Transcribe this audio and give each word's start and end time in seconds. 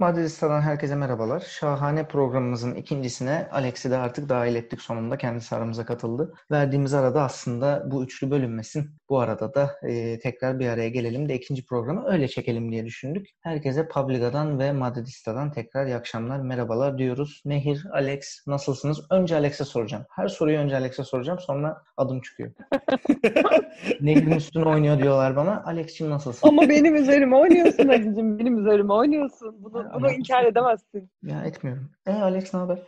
Madridista'dan 0.00 0.60
herkese 0.60 0.94
merhabalar. 0.94 1.40
Şahane 1.40 2.08
programımızın 2.08 2.74
ikincisine 2.74 3.48
Alex'i 3.52 3.90
de 3.90 3.96
artık 3.96 4.28
dahil 4.28 4.54
ettik 4.54 4.80
sonunda. 4.80 5.18
Kendisi 5.18 5.56
aramıza 5.56 5.84
katıldı. 5.84 6.34
Verdiğimiz 6.50 6.94
arada 6.94 7.22
aslında 7.22 7.82
bu 7.90 8.04
üçlü 8.04 8.30
bölünmesin. 8.30 8.90
Bu 9.08 9.20
arada 9.20 9.54
da 9.54 9.70
e, 9.82 10.18
tekrar 10.18 10.58
bir 10.58 10.68
araya 10.68 10.88
gelelim 10.88 11.28
de 11.28 11.34
ikinci 11.34 11.66
programı 11.66 12.08
öyle 12.08 12.28
çekelim 12.28 12.72
diye 12.72 12.86
düşündük. 12.86 13.26
Herkese 13.40 13.88
Publica'dan 13.88 14.58
ve 14.58 14.72
Madridista'dan 14.72 15.52
tekrar 15.52 15.86
iyi 15.86 15.96
akşamlar, 15.96 16.40
merhabalar 16.40 16.98
diyoruz. 16.98 17.42
Nehir, 17.44 17.86
Alex 17.92 18.46
nasılsınız? 18.46 19.00
Önce 19.10 19.36
Alex'e 19.36 19.64
soracağım. 19.64 20.04
Her 20.10 20.28
soruyu 20.28 20.58
önce 20.58 20.76
Alex'e 20.76 21.04
soracağım 21.04 21.38
sonra 21.38 21.82
adım 21.96 22.20
çıkıyor. 22.20 22.50
Nehir'in 24.00 24.30
üstüne 24.30 24.64
oynuyor 24.64 24.98
diyorlar 24.98 25.36
bana. 25.36 25.62
Alex'cim 25.66 26.10
nasılsın? 26.10 26.48
Ama 26.48 26.68
benim 26.68 26.96
üzerime 26.96 27.36
oynuyorsun 27.36 27.88
Aziz'cim. 27.88 28.38
Benim 28.38 28.58
üzerime 28.58 28.92
oynuyorsun. 28.92 29.56
Bunu, 29.58 29.87
Ama- 29.92 30.00
bunu 30.08 30.12
inkar 30.12 30.44
edemezsin. 30.44 31.10
Ya 31.22 31.44
etmiyorum. 31.44 31.90
E 32.06 32.10
Alex 32.12 32.54
ne 32.54 32.60
haber? 32.60 32.78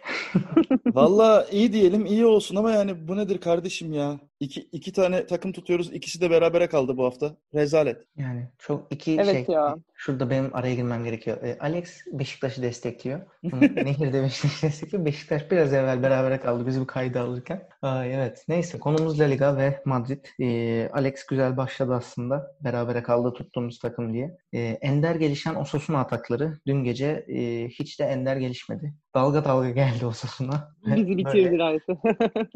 Valla 0.86 1.46
iyi 1.50 1.72
diyelim 1.72 2.06
iyi 2.06 2.26
olsun 2.26 2.56
ama 2.56 2.70
yani 2.70 3.08
bu 3.08 3.16
nedir 3.16 3.40
kardeşim 3.40 3.92
ya? 3.92 4.20
İki, 4.40 4.60
iki 4.72 4.92
tane 4.92 5.26
takım 5.26 5.52
tutuyoruz. 5.52 5.92
ikisi 5.92 6.20
de 6.20 6.30
berabere 6.30 6.66
kaldı 6.66 6.96
bu 6.96 7.04
hafta. 7.04 7.36
Rezalet. 7.54 8.06
Yani 8.16 8.48
çok 8.58 8.86
iki 8.92 9.12
Evet 9.14 9.46
şey. 9.46 9.54
ya. 9.54 9.76
Şurada 9.94 10.30
benim 10.30 10.56
araya 10.56 10.74
girmem 10.74 11.04
gerekiyor. 11.04 11.42
E, 11.42 11.58
Alex 11.60 12.00
Beşiktaş'ı 12.12 12.62
destekliyor. 12.62 13.20
Nehir 13.74 14.12
de 14.12 14.22
Beşiktaş'ı 14.22 14.66
destekliyor. 14.66 15.04
Beşiktaş 15.04 15.50
biraz 15.50 15.72
evvel 15.72 16.02
berabere 16.02 16.40
kaldı 16.40 16.66
biz 16.66 16.80
bu 16.80 16.86
kaydı 16.86 17.20
alırken. 17.20 17.68
Ay, 17.82 18.14
evet. 18.14 18.44
Neyse 18.48 18.78
konumuz 18.78 19.20
La 19.20 19.24
Liga 19.24 19.56
ve 19.56 19.82
Madrid. 19.84 20.24
E, 20.40 20.88
Alex 20.92 21.26
güzel 21.26 21.56
başladı 21.56 21.94
aslında. 21.94 22.56
Berabere 22.60 23.02
kaldı 23.02 23.32
tuttuğumuz 23.32 23.78
takım 23.78 24.12
diye. 24.12 24.36
E, 24.52 24.58
ender 24.60 25.14
gelişen 25.14 25.54
Osasuna 25.54 26.00
atakları 26.00 26.58
dün 26.66 26.84
gece 26.84 27.24
e, 27.28 27.68
hiç 27.68 28.00
de 28.00 28.04
ender 28.04 28.36
gelişmedi. 28.36 28.94
Dalga 29.14 29.44
dalga 29.44 29.70
geldi 29.70 30.06
Osasuna. 30.06 30.74
Bizi 30.86 31.16
bitirdiler. 31.16 31.80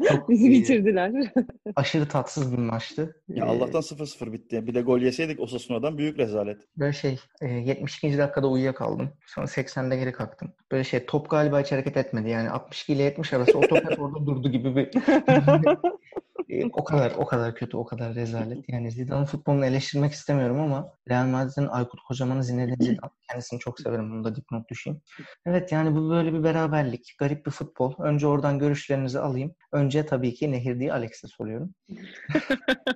çok, 0.09 0.29
Bizi 0.29 0.49
bitirdiler. 0.49 1.11
Aşırı 1.75 2.07
tatsız 2.07 2.51
bir 2.51 2.57
maçtı. 2.57 3.21
Ya 3.27 3.45
E, 3.45 3.49
Allah'tan 3.49 3.81
0-0 3.81 4.31
bitti. 4.33 4.67
Bir 4.67 4.73
de 4.73 4.81
gol 4.81 4.99
yeseydik 4.99 5.39
Osasuna'dan 5.39 5.97
büyük 5.97 6.19
rezalet. 6.19 6.61
Böyle 6.77 6.93
şey 6.93 7.19
e, 7.41 7.47
72. 7.47 8.17
dakikada 8.17 8.47
uyuyakaldım. 8.47 9.09
Sonra 9.25 9.45
80'de 9.45 9.97
geri 9.97 10.11
kalktım. 10.11 10.53
Böyle 10.71 10.83
şey 10.83 11.05
top 11.05 11.29
galiba 11.29 11.61
hiç 11.61 11.71
hareket 11.71 11.97
etmedi. 11.97 12.29
Yani 12.29 12.49
62 12.49 12.93
ile 12.93 13.03
70 13.03 13.33
arası 13.33 13.57
o 13.57 13.61
top 13.61 13.91
hep 13.91 14.01
orada 14.01 14.25
durdu 14.25 14.51
gibi 14.51 14.75
bir 14.75 14.89
E, 16.49 16.65
o 16.65 16.83
kadar 16.83 17.11
o 17.17 17.25
kadar 17.25 17.55
kötü, 17.55 17.77
o 17.77 17.85
kadar 17.85 18.15
rezalet. 18.15 18.69
Yani 18.69 18.91
Zidane'ın 18.91 19.25
futbolunu 19.25 19.65
eleştirmek 19.65 20.11
istemiyorum 20.11 20.59
ama 20.59 20.93
Real 21.09 21.25
Madrid'in 21.25 21.67
Aykut 21.67 21.99
Kocaman'ı 22.07 22.43
Zinedine 22.43 22.75
Zidane. 22.79 23.11
Kendisini 23.29 23.59
çok 23.59 23.79
severim. 23.79 24.11
Bunu 24.11 24.23
da 24.23 24.35
dipnot 24.35 24.69
düşeyim. 24.69 25.01
Evet 25.45 25.71
yani 25.71 25.95
bu 25.95 26.09
böyle 26.09 26.33
bir 26.33 26.43
beraberlik. 26.43 27.15
Garip 27.19 27.45
bir 27.45 27.51
futbol. 27.51 27.93
Önce 27.99 28.27
oradan 28.27 28.59
görüşlerinizi 28.59 29.19
alayım. 29.19 29.55
Önce 29.71 30.05
tabii 30.05 30.33
ki 30.33 30.51
Nehir 30.51 30.79
diye 30.79 30.93
Alex'e 30.93 31.27
soruyorum. 31.27 31.64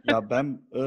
Ya 0.08 0.30
ben 0.30 0.62
e, 0.76 0.82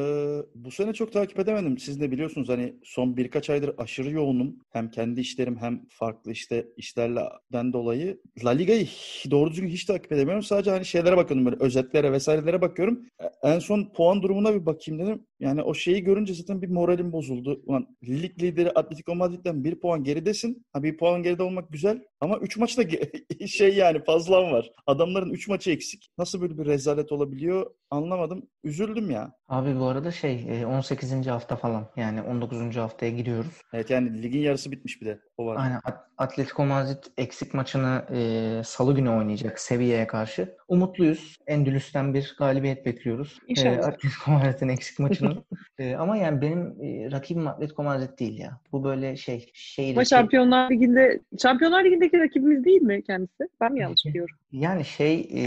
bu 0.55 0.71
sene 0.71 0.93
çok 0.93 1.13
takip 1.13 1.39
edemedim. 1.39 1.79
Siz 1.79 2.01
de 2.01 2.11
biliyorsunuz 2.11 2.49
hani 2.49 2.75
son 2.85 3.17
birkaç 3.17 3.51
aydır 3.51 3.75
aşırı 3.79 4.11
yoğunum. 4.11 4.57
Hem 4.71 4.91
kendi 4.91 5.21
işlerim 5.21 5.57
hem 5.57 5.83
farklı 5.89 6.33
işte 6.33 6.67
işlerden 6.77 7.73
dolayı. 7.73 8.21
La 8.45 8.51
Liga'yı 8.51 8.87
doğru 9.31 9.51
düzgün 9.51 9.69
hiç 9.69 9.85
takip 9.85 10.13
edemiyorum. 10.13 10.43
Sadece 10.43 10.71
hani 10.71 10.85
şeylere 10.85 11.17
bakıyorum 11.17 11.47
böyle 11.47 11.57
özetlere 11.61 12.13
vesairelere 12.13 12.61
bakıyorum. 12.61 13.07
E, 13.21 13.25
En 13.43 13.59
son 13.59 13.93
puan 13.97 14.23
durumuna 14.23 14.55
bir 14.55 14.67
bakayım 14.67 15.01
dedim. 15.03 15.27
Yani 15.43 15.63
o 15.63 15.75
şeyi 15.75 16.05
görünce 16.05 16.35
zaten 16.35 16.63
bir 16.63 16.69
moralim 16.69 17.13
bozuldu. 17.13 17.63
Ulan 17.67 17.87
lig 18.09 18.43
lideri 18.43 18.71
Atletico 18.71 19.15
Madrid'den 19.15 19.65
bir 19.65 19.81
puan 19.81 20.05
geridesin. 20.05 20.67
Ha 20.73 20.83
bir 20.83 20.97
puan 20.97 21.23
geride 21.23 21.43
olmak 21.43 21.73
güzel 21.73 22.03
ama 22.21 22.39
3 22.39 22.57
maçta 22.57 22.83
şey 23.47 23.75
yani 23.77 24.05
fazlan 24.05 24.53
var. 24.53 24.71
Adamların 24.87 25.31
3 25.31 25.49
maçı 25.49 25.71
eksik. 25.71 26.11
Nasıl 26.19 26.41
böyle 26.41 26.59
bir 26.59 26.67
rezalet 26.67 27.13
olabiliyor 27.13 27.67
anlamadım. 27.91 28.49
Üzüldüm 28.65 29.11
ya. 29.11 29.33
Abi 29.49 29.79
bu 29.81 29.85
arada 29.85 30.11
şey 30.11 30.47
e, 30.61 30.67
18. 30.67 31.27
hafta 31.27 31.57
falan 31.57 31.89
yani 31.97 32.23
19. 32.23 32.77
haftaya 32.77 33.13
giriyoruz. 33.13 33.61
Evet 33.73 33.91
yani 33.91 34.23
ligin 34.23 34.41
yarısı 34.41 34.73
bitmiş 34.73 35.01
bir 35.01 35.07
de. 35.07 35.21
O 35.37 35.47
var. 35.47 35.57
Aynen 35.61 35.81
At- 35.85 36.07
Atletico 36.19 36.65
Madrid 36.67 37.05
eksik 37.17 37.55
maçını 37.55 38.05
e, 38.15 38.63
salı 38.65 38.95
günü 38.95 39.11
oynayacak 39.11 39.61
Sevilla'ya 39.61 40.07
karşı. 40.07 40.57
Umutluyuz. 40.69 41.37
Endülüs'ten 41.47 42.15
bir 42.15 42.35
galibiyet 42.39 42.87
bekliyoruz. 42.87 43.39
E, 43.43 43.45
İnşallah. 43.49 43.89
Atletico 43.89 44.31
Madrid'in 44.31 44.69
eksik 44.69 44.99
maçını. 44.99 45.32
E, 45.79 45.95
ama 45.95 46.17
yani 46.17 46.41
benim 46.41 46.61
e, 46.83 47.11
rakibim 47.13 47.47
Atletico 47.47 47.83
Madrid 47.83 48.19
değil 48.19 48.39
ya. 48.39 48.61
Bu 48.73 48.85
böyle 48.85 49.17
şey 49.17 49.51
şehir 49.55 49.97
Ama 49.97 50.05
Şampiyonlar 50.05 50.71
Ligi'nde 50.71 51.21
Şampiyonlar 51.43 51.85
Ligi'ndeki 51.85 52.19
rakibimiz 52.19 52.65
değil 52.65 52.83
mi 52.83 53.03
kendisi? 53.03 53.49
Ben 53.61 53.73
mi 53.73 53.81
yanlış 53.81 54.05
biliyorum? 54.07 54.37
Yani 54.53 54.85
şey 54.85 55.29
e, 55.35 55.45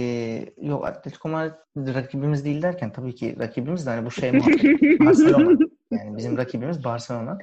yok 0.62 0.88
Atletico 0.88 1.30
Madrid 1.30 1.96
rakibimiz 1.96 2.46
değil 2.46 2.62
derken 2.62 2.92
tabii 2.92 3.16
ki 3.16 3.36
rakibimiz 3.40 3.86
de 3.86 3.90
hani 3.90 4.06
bu 4.06 4.12
şey 4.12 4.34
Barcelona. 5.00 5.58
Yani 5.92 6.18
bizim 6.18 6.38
rakibimiz 6.38 6.84
Barcelona. 6.84 7.38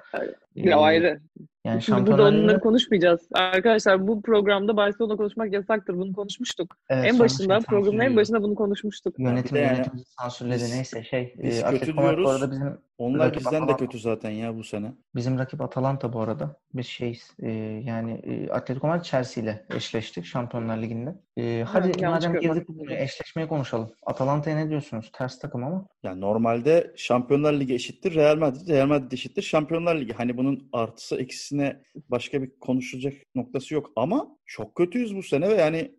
Bir 0.56 0.70
E, 0.70 0.74
ayrı. 0.74 1.20
Yani 1.64 1.82
Şimdi 1.82 1.96
burada 1.98 2.10
Şampiyonlar 2.10 2.32
onları 2.32 2.48
Ligi'nde- 2.56 2.60
konuşmayacağız. 2.60 3.20
Arkadaşlar 3.32 4.06
bu 4.08 4.22
programda 4.22 4.76
Barcelona 4.76 5.16
konuşmak 5.16 5.52
yasaktır. 5.52 5.94
Bunu 5.94 6.12
konuşmuştuk. 6.12 6.76
Evet, 6.90 7.04
en 7.12 7.18
başında, 7.18 7.60
şey 7.60 7.66
programın 7.66 7.98
en 8.00 8.16
başında 8.16 8.42
bunu 8.42 8.54
konuşmuştuk. 8.54 9.14
Yönetim 9.18 9.56
de 9.56 9.60
yani 9.60 9.76
yönetim 9.76 9.92
sansürledi 10.20 10.54
biz- 10.64 10.74
neyse 10.74 11.04
şey. 11.04 11.34
biz 11.42 11.58
e, 11.62 11.62
kötü 11.70 11.92
Madrid 11.92 11.96
bu 11.96 12.02
diyoruz. 12.16 12.30
arada 12.30 12.50
bizim 12.50 12.78
Onlar 12.98 13.34
bizden 13.34 13.52
de 13.52 13.56
Atalanta. 13.56 13.76
kötü 13.76 13.98
zaten 13.98 14.30
ya 14.30 14.56
bu 14.56 14.64
sene. 14.64 14.92
Bizim 15.14 15.38
rakip 15.38 15.60
Atalanta 15.60 16.12
bu 16.12 16.20
arada. 16.20 16.56
Biz 16.74 16.86
şeyiz. 16.86 17.30
e, 17.42 17.50
yani 17.84 18.12
e, 18.12 18.50
Atletico 18.50 18.86
Madrid 18.86 19.04
Chelsea 19.04 19.44
ile 19.44 19.64
eşleştik 19.76 20.24
Şampiyonlar 20.24 20.78
Ligi'nde. 20.82 21.14
E, 21.36 21.62
hadi 21.68 22.06
madem 22.06 22.32
girdik 22.40 22.68
bu 22.68 22.78
konuya, 22.78 22.98
eşleşmeyi 23.02 23.48
konuşalım. 23.48 23.90
Atalanta'ya 24.06 24.56
ne 24.56 24.68
diyorsunuz? 24.70 25.10
Ters 25.12 25.38
takım 25.38 25.64
ama. 25.64 25.86
Yani 26.02 26.20
normalde 26.20 26.92
Şampiyonlar 26.96 27.52
Ligi 27.52 27.74
eşittir 27.74 28.14
Real 28.14 28.36
Madrid, 28.36 28.68
Real 28.68 28.86
Madrid 28.86 29.12
eşittir 29.12 29.42
Şampiyonlar 29.42 29.96
Ligi. 29.96 30.12
Hani 30.12 30.36
bunun 30.36 30.68
artısı 30.72 31.16
eksisine 31.52 31.82
başka 32.08 32.42
bir 32.42 32.50
konuşulacak 32.60 33.14
noktası 33.34 33.74
yok. 33.74 33.90
Ama 33.96 34.36
çok 34.46 34.74
kötüyüz 34.74 35.16
bu 35.16 35.22
sene 35.22 35.48
ve 35.48 35.54
yani 35.54 35.96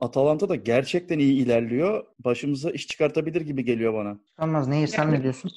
Atalanta 0.00 0.48
da 0.48 0.54
gerçekten 0.54 1.18
iyi 1.18 1.44
ilerliyor. 1.44 2.04
Başımıza 2.18 2.70
iş 2.70 2.86
çıkartabilir 2.86 3.40
gibi 3.40 3.64
geliyor 3.64 3.94
bana. 3.94 4.18
Olmaz. 4.38 4.68
Nehir 4.68 4.86
sen 4.86 5.12
ne 5.12 5.22
diyorsun? 5.22 5.50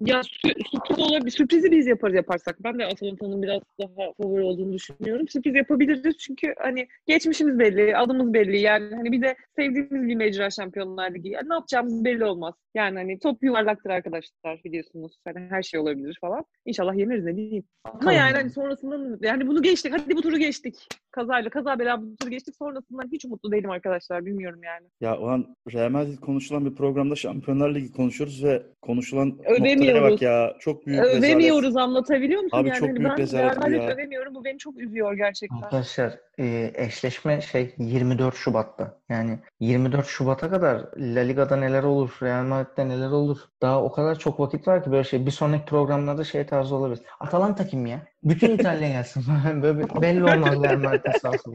Ya 0.00 0.20
sü- 0.20 0.70
sürpriz 0.70 0.98
olabilir. 0.98 1.30
Sürprizi 1.30 1.70
biz 1.70 1.86
yaparız 1.86 2.14
yaparsak. 2.14 2.64
Ben 2.64 2.78
de 2.78 2.86
Atalanta'nın 2.86 3.42
biraz 3.42 3.60
daha 3.80 4.12
favori 4.22 4.42
olduğunu 4.42 4.72
düşünüyorum. 4.72 5.28
Sürpriz 5.28 5.54
yapabiliriz 5.54 6.18
çünkü 6.18 6.54
hani 6.58 6.88
geçmişimiz 7.06 7.58
belli, 7.58 7.96
adımız 7.96 8.34
belli. 8.34 8.60
Yani 8.60 8.94
hani 8.94 9.12
bir 9.12 9.22
de 9.22 9.36
sevdiğimiz 9.56 10.08
bir 10.08 10.14
mecra 10.14 10.50
Şampiyonlar 10.50 11.14
Ligi. 11.14 11.28
Yani 11.28 11.48
ne 11.48 11.54
yapacağımız 11.54 12.04
belli 12.04 12.24
olmaz. 12.24 12.54
Yani 12.74 12.98
hani 12.98 13.18
top 13.18 13.42
yuvarlaktır 13.42 13.90
arkadaşlar 13.90 14.60
biliyorsunuz. 14.64 15.16
Hani 15.24 15.38
her 15.50 15.62
şey 15.62 15.80
olabilir 15.80 16.18
falan. 16.20 16.44
İnşallah 16.66 16.94
yeniriz 16.94 17.24
ne 17.24 17.36
diyeyim. 17.36 17.64
Ama 17.84 17.94
Bakalım. 17.94 18.16
yani 18.16 18.36
hani 18.36 18.50
sonrasından 18.50 19.18
yani 19.22 19.46
bunu 19.46 19.62
geçtik. 19.62 19.92
Hadi 19.92 20.16
bu 20.16 20.22
turu 20.22 20.38
geçtik. 20.38 20.88
Kazayla 21.10 21.50
kaza 21.50 21.78
bela 21.78 22.02
bu 22.02 22.16
turu 22.16 22.30
geçtik. 22.30 22.56
Sonrasından 22.56 23.08
hiç 23.12 23.24
umutlu 23.36 23.52
değilim 23.52 23.70
arkadaşlar. 23.70 24.26
Bilmiyorum 24.26 24.60
yani. 24.64 24.86
Ya 25.00 25.18
o 25.18 25.28
an 25.28 25.56
Real 25.72 25.90
Madrid 25.90 26.18
konuşulan 26.18 26.64
bir 26.64 26.74
programda 26.74 27.16
Şampiyonlar 27.16 27.74
Ligi 27.74 27.92
konuşuyoruz 27.92 28.44
ve 28.44 28.62
konuşulan 28.82 29.28
noktaya 29.28 29.54
Övemiyoruz. 29.56 30.12
bak 30.12 30.22
ya. 30.22 30.56
Çok 30.60 30.86
büyük 30.86 31.00
rezalet. 31.00 31.24
Övemiyoruz 31.24 31.76
anlatabiliyor 31.76 32.42
musun? 32.42 32.58
Abi 32.58 32.68
yani 32.68 32.78
çok 32.78 32.88
hani 32.88 32.98
büyük 32.98 33.10
ben 33.10 33.18
rezalet 33.18 33.56
Real 33.56 33.62
Madrid 33.62 33.82
ya. 33.82 33.94
övemiyorum. 33.94 34.34
Bu 34.34 34.44
beni 34.44 34.58
çok 34.58 34.78
üzüyor 34.78 35.14
gerçekten. 35.14 35.56
Arkadaşlar 35.56 36.18
e, 36.38 36.72
eşleşme 36.74 37.40
şey 37.40 37.74
24 37.78 38.34
Şubat'ta. 38.36 39.00
Yani 39.08 39.38
24 39.60 40.06
Şubat'a 40.06 40.50
kadar 40.50 40.86
La 40.96 41.20
Liga'da 41.20 41.56
neler 41.56 41.82
olur, 41.82 42.18
Real 42.22 42.44
Madrid'de 42.44 42.88
neler 42.88 43.10
olur. 43.10 43.38
Daha 43.62 43.82
o 43.82 43.92
kadar 43.92 44.18
çok 44.18 44.40
vakit 44.40 44.68
var 44.68 44.84
ki 44.84 44.90
böyle 44.90 45.04
şey. 45.04 45.26
Bir 45.26 45.30
sonraki 45.30 45.64
programlarda 45.64 46.24
şey 46.24 46.46
tarzı 46.46 46.74
olabilir. 46.74 47.02
Atalanta 47.20 47.66
kim 47.66 47.86
ya? 47.86 48.06
Bütün 48.24 48.50
İtalya 48.50 48.88
gelsin. 48.88 49.24
böyle 49.62 50.02
belli 50.02 50.24
olmaz 50.24 50.62
Real 50.62 50.78
Madrid'in 50.78 51.18
sahası. 51.18 51.50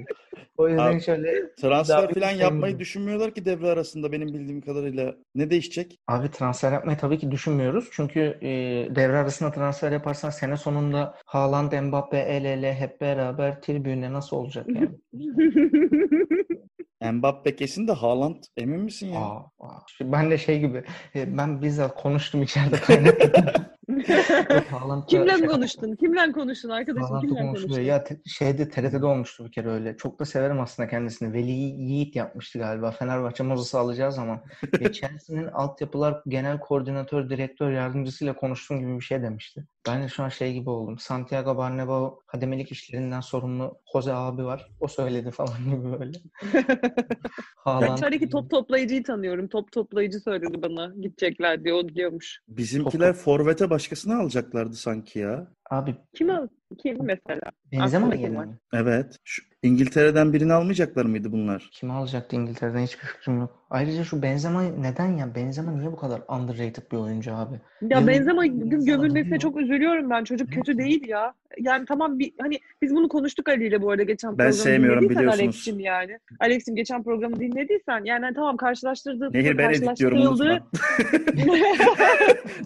O 0.57 0.67
yüzden 0.67 0.93
Abi, 0.93 1.01
şöyle 1.01 1.55
Transfer 1.55 2.13
falan 2.13 2.31
yapmayı 2.31 2.79
düşünmüyorlar 2.79 3.33
ki 3.33 3.45
devre 3.45 3.67
arasında 3.67 4.11
benim 4.11 4.27
bildiğim 4.27 4.61
kadarıyla. 4.61 5.15
Ne 5.35 5.49
değişecek? 5.49 5.99
Abi 6.07 6.31
transfer 6.31 6.71
yapmayı 6.71 6.97
tabii 6.97 7.19
ki 7.19 7.31
düşünmüyoruz. 7.31 7.89
Çünkü 7.91 8.19
e, 8.41 8.47
devre 8.95 9.17
arasında 9.17 9.51
transfer 9.51 9.91
yaparsan 9.91 10.29
sene 10.29 10.57
sonunda 10.57 11.15
Haaland, 11.25 11.71
Mbappe, 11.81 12.17
el 12.17 12.45
ele 12.45 12.73
hep 12.73 13.01
beraber 13.01 13.61
tribüne 13.61 14.13
nasıl 14.13 14.37
olacak? 14.37 14.67
Mbappe 17.11 17.55
kesin 17.55 17.87
de 17.87 17.91
Haaland 17.91 18.43
emin 18.57 18.81
misin 18.81 19.07
ya? 19.07 19.19
Aa, 19.19 19.45
aa. 19.59 19.79
Ben 20.01 20.31
de 20.31 20.37
şey 20.37 20.59
gibi 20.59 20.83
e, 21.15 21.37
ben 21.37 21.61
bizzat 21.61 22.01
konuştum 22.01 22.43
içeride 22.43 22.75
kaynattım. 22.75 23.31
Haaland'la 24.69 25.05
Kimle 25.05 25.37
şey- 25.37 25.47
konuştun? 25.47 25.95
Kimle 25.95 26.31
konuştun 26.31 26.69
arkadaşım? 26.69 27.07
Haaland'la 27.07 27.27
Kimle 27.27 27.41
konuşuluyor. 27.41 27.69
konuştun? 27.69 27.83
Ya 27.83 28.03
te- 28.03 28.21
şeyde 28.25 28.69
TRT'de 28.69 29.05
olmuştu 29.05 29.45
bir 29.45 29.51
kere 29.51 29.69
öyle. 29.69 29.97
Çok 29.97 30.19
da 30.19 30.25
severim 30.25 30.59
aslında 30.59 30.89
kendisini. 30.89 31.33
Veli 31.33 31.51
Yiğit 31.51 32.15
yapmıştı 32.15 32.59
galiba. 32.59 32.91
Fenerbahçe 32.91 33.43
Mozes'ı 33.43 33.79
alacağı 33.79 34.11
zaman. 34.11 34.41
E, 34.81 34.91
Chelsea'nin 34.91 35.47
altyapılar 35.47 36.21
genel 36.27 36.59
koordinatör, 36.59 37.29
direktör 37.29 37.71
yardımcısıyla 37.71 38.35
konuştuğum 38.35 38.79
gibi 38.79 38.95
bir 38.95 39.01
şey 39.01 39.21
demişti. 39.21 39.65
Ben 39.87 40.03
de 40.03 40.07
şu 40.07 40.23
an 40.23 40.29
şey 40.29 40.53
gibi 40.53 40.69
oldum. 40.69 40.99
Santiago 40.99 41.51
Bernabéu 41.51 42.19
hademelik 42.25 42.71
işlerinden 42.71 43.19
sorumlu 43.19 43.79
Jose 43.93 44.13
abi 44.13 44.45
var. 44.45 44.67
O 44.79 44.87
söyledi 44.87 45.31
falan 45.31 45.57
gibi 45.65 45.99
böyle. 45.99 46.17
Ben 47.65 47.93
içerideki 47.93 48.29
top 48.29 48.49
toplayıcıyı 48.49 49.03
tanıyorum. 49.03 49.47
Top 49.47 49.71
toplayıcı 49.71 50.19
söyledi 50.19 50.61
bana. 50.61 50.93
Gidecekler 51.01 51.63
diye 51.63 51.73
o 51.73 51.89
diyormuş. 51.89 52.39
Bizimkiler 52.47 53.13
forvete 53.13 53.69
başkasını 53.69 54.19
alacaklardı 54.19 54.73
sanki 54.75 55.19
ya. 55.19 55.47
Abi 55.69 55.95
Kim 56.13 56.29
al? 56.29 56.47
Kim 56.83 56.97
mesela? 57.01 57.41
Benzema 57.71 58.11
kim 58.11 58.21
yerine 58.21 58.45
mi? 58.45 58.59
Evet. 58.73 59.17
Şu 59.23 59.43
İngiltere'den 59.63 60.33
birini 60.33 60.53
almayacaklar 60.53 61.05
mıydı 61.05 61.31
bunlar? 61.31 61.69
Kimi 61.71 61.93
alacaktı 61.93 62.35
İngiltere'den 62.35 62.79
hiçbir 62.79 63.05
fikrim 63.05 63.39
yok. 63.39 63.65
Ayrıca 63.69 64.03
şu 64.03 64.21
Benzema 64.21 64.63
neden 64.63 65.17
ya? 65.17 65.35
Benzema 65.35 65.71
niye 65.71 65.91
bu 65.91 65.95
kadar 65.95 66.21
underrated 66.29 66.83
bir 66.91 66.97
oyuncu 66.97 67.33
abi? 67.33 67.53
Ya 67.53 67.87
Yani 67.89 68.07
Benzema 68.07 68.45
gömülmesine 68.45 69.39
çok 69.39 69.57
üzülüyorum 69.57 70.09
ben. 70.09 70.23
Çocuk 70.23 70.53
kötü 70.53 70.77
değil 70.77 71.07
ya. 71.07 71.33
Yani 71.59 71.85
tamam 71.85 72.19
bir 72.19 72.33
hani 72.39 72.59
biz 72.81 72.95
bunu 72.95 73.09
konuştuk 73.09 73.49
Ali 73.49 73.67
ile 73.67 73.81
bu 73.81 73.91
arada 73.91 74.03
geçen 74.03 74.31
Ben 74.31 74.35
programı 74.35 74.53
sevmiyorum, 74.53 75.09
biliyorsunuz. 75.09 75.39
Alex'cim 75.39 75.79
yani. 75.79 76.19
Alex'im 76.39 76.75
geçen 76.75 77.03
programı 77.03 77.39
dinlediysen 77.39 78.05
yani 78.05 78.25
hani 78.25 78.35
tamam 78.35 78.57
karşılaştırdığı 78.57 79.33
Nehir 79.33 79.57
ben 79.57 79.69
editliyorum 79.69 80.21
unutma. 80.21 80.59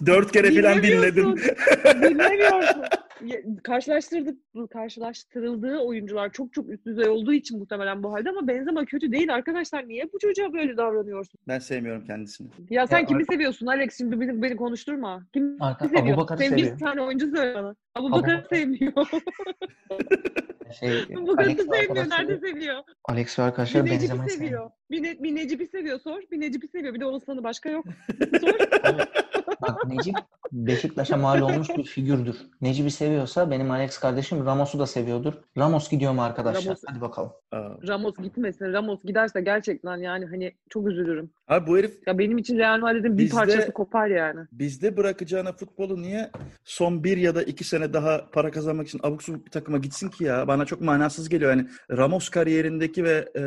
Dört 0.05 0.31
kere 0.31 0.61
falan 0.61 0.83
dinledim. 0.83 1.35
Dinlemiyorsun. 2.01 2.83
Karşılaştırdık, 3.63 4.37
karşılaştırıldığı 4.71 5.77
oyuncular 5.79 6.31
çok 6.31 6.53
çok 6.53 6.69
üst 6.69 6.85
düzey 6.85 7.07
olduğu 7.09 7.33
için 7.33 7.59
muhtemelen 7.59 8.03
bu 8.03 8.13
halde 8.13 8.29
ama 8.29 8.47
Benzema 8.47 8.85
kötü 8.85 9.11
değil 9.11 9.33
arkadaşlar. 9.33 9.87
Niye 9.87 10.13
bu 10.13 10.19
çocuğa 10.19 10.53
böyle 10.53 10.77
davranıyorsun? 10.77 11.39
Ben 11.47 11.59
sevmiyorum 11.59 12.05
kendisini. 12.05 12.47
Ya 12.69 12.87
sen 12.87 12.99
Ya, 12.99 13.05
kimi 13.05 13.25
seviyorsun 13.25 13.65
Alex? 13.65 13.97
Şimdi 13.97 14.21
beni, 14.21 14.41
beni 14.41 14.55
konuşturma. 14.55 15.23
Kimi 15.33 15.57
Arka, 15.59 15.85
seviyorsun? 15.85 16.11
Abubakar'ı 16.13 16.39
Sevdiğin 16.39 16.57
seviyor. 16.57 16.75
bir 16.75 16.85
tane 16.85 17.01
oyuncu 17.01 17.35
söyle 17.35 17.55
bana. 17.55 17.75
Abubakar'ı 17.95 18.35
Abubakar. 18.35 18.57
sevmiyor. 18.57 18.93
Şey, 20.79 20.89
Alex 21.37 21.57
ve 21.59 21.63
sevmiyor. 21.63 22.09
Nerede 22.09 22.37
seviyor? 22.37 22.83
Alex 23.05 23.39
ve 23.39 23.45
Necip'i 23.45 23.91
Benzema'yı 23.91 24.29
seviyor. 24.29 24.69
Bir, 24.91 25.03
ne, 25.03 25.23
bir 25.23 25.35
Necip'i 25.35 25.67
seviyor 25.67 25.99
sor. 25.99 26.21
Bir 26.31 26.39
Necip'i 26.41 26.67
seviyor. 26.67 26.93
Bir 26.93 26.99
de 26.99 27.05
Oğuzhan'ı 27.05 27.43
başka 27.43 27.69
yok. 27.69 27.85
Sor. 28.41 28.55
Bak 29.61 29.85
Necip 29.87 30.15
Beşiktaş'a 30.51 31.17
mal 31.17 31.41
olmuş 31.41 31.69
bir 31.77 31.83
figürdür. 31.83 32.37
Necip'i 32.61 32.91
seviyorsa 32.91 33.51
benim 33.51 33.71
Alex 33.71 33.97
kardeşim 33.97 34.45
Ramos'u 34.45 34.79
da 34.79 34.85
seviyordur. 34.87 35.33
Ramos 35.57 35.89
gidiyor 35.89 36.13
mu 36.13 36.23
arkadaşlar? 36.23 36.71
Ramos- 36.75 36.83
Hadi 36.87 37.01
bakalım. 37.01 37.31
Ramos 37.87 38.13
gitmesin. 38.17 38.73
Ramos 38.73 38.99
giderse 39.03 39.41
gerçekten 39.41 39.97
yani 39.97 40.25
hani 40.25 40.53
çok 40.69 40.87
üzülürüm. 40.87 41.29
Abi 41.47 41.67
bu 41.67 41.77
herif 41.77 42.07
Ya 42.07 42.17
benim 42.17 42.37
için 42.37 42.57
Real 42.57 42.79
Madrid'in 42.79 43.17
bir 43.17 43.23
Bizde- 43.23 43.35
parçası 43.35 43.71
kopar 43.71 44.07
yani. 44.07 44.39
bizde 44.51 44.97
bırakacağına 44.97 45.51
futbolu 45.53 46.01
niye 46.01 46.31
son 46.63 47.03
bir 47.03 47.17
ya 47.17 47.35
da 47.35 47.43
iki 47.43 47.63
sene 47.63 47.93
daha 47.93 48.29
para 48.31 48.51
kazanmak 48.51 48.87
için 48.87 48.99
abuk 49.03 49.23
subuk 49.23 49.45
bir 49.45 49.51
takıma 49.51 49.77
gitsin 49.77 50.09
ki 50.09 50.23
ya? 50.23 50.47
Bana 50.47 50.65
çok 50.65 50.81
manasız 50.81 51.29
geliyor. 51.29 51.51
Yani 51.51 51.67
Ramos 51.91 52.29
kariyerindeki 52.29 53.03
ve 53.03 53.29
e, 53.37 53.43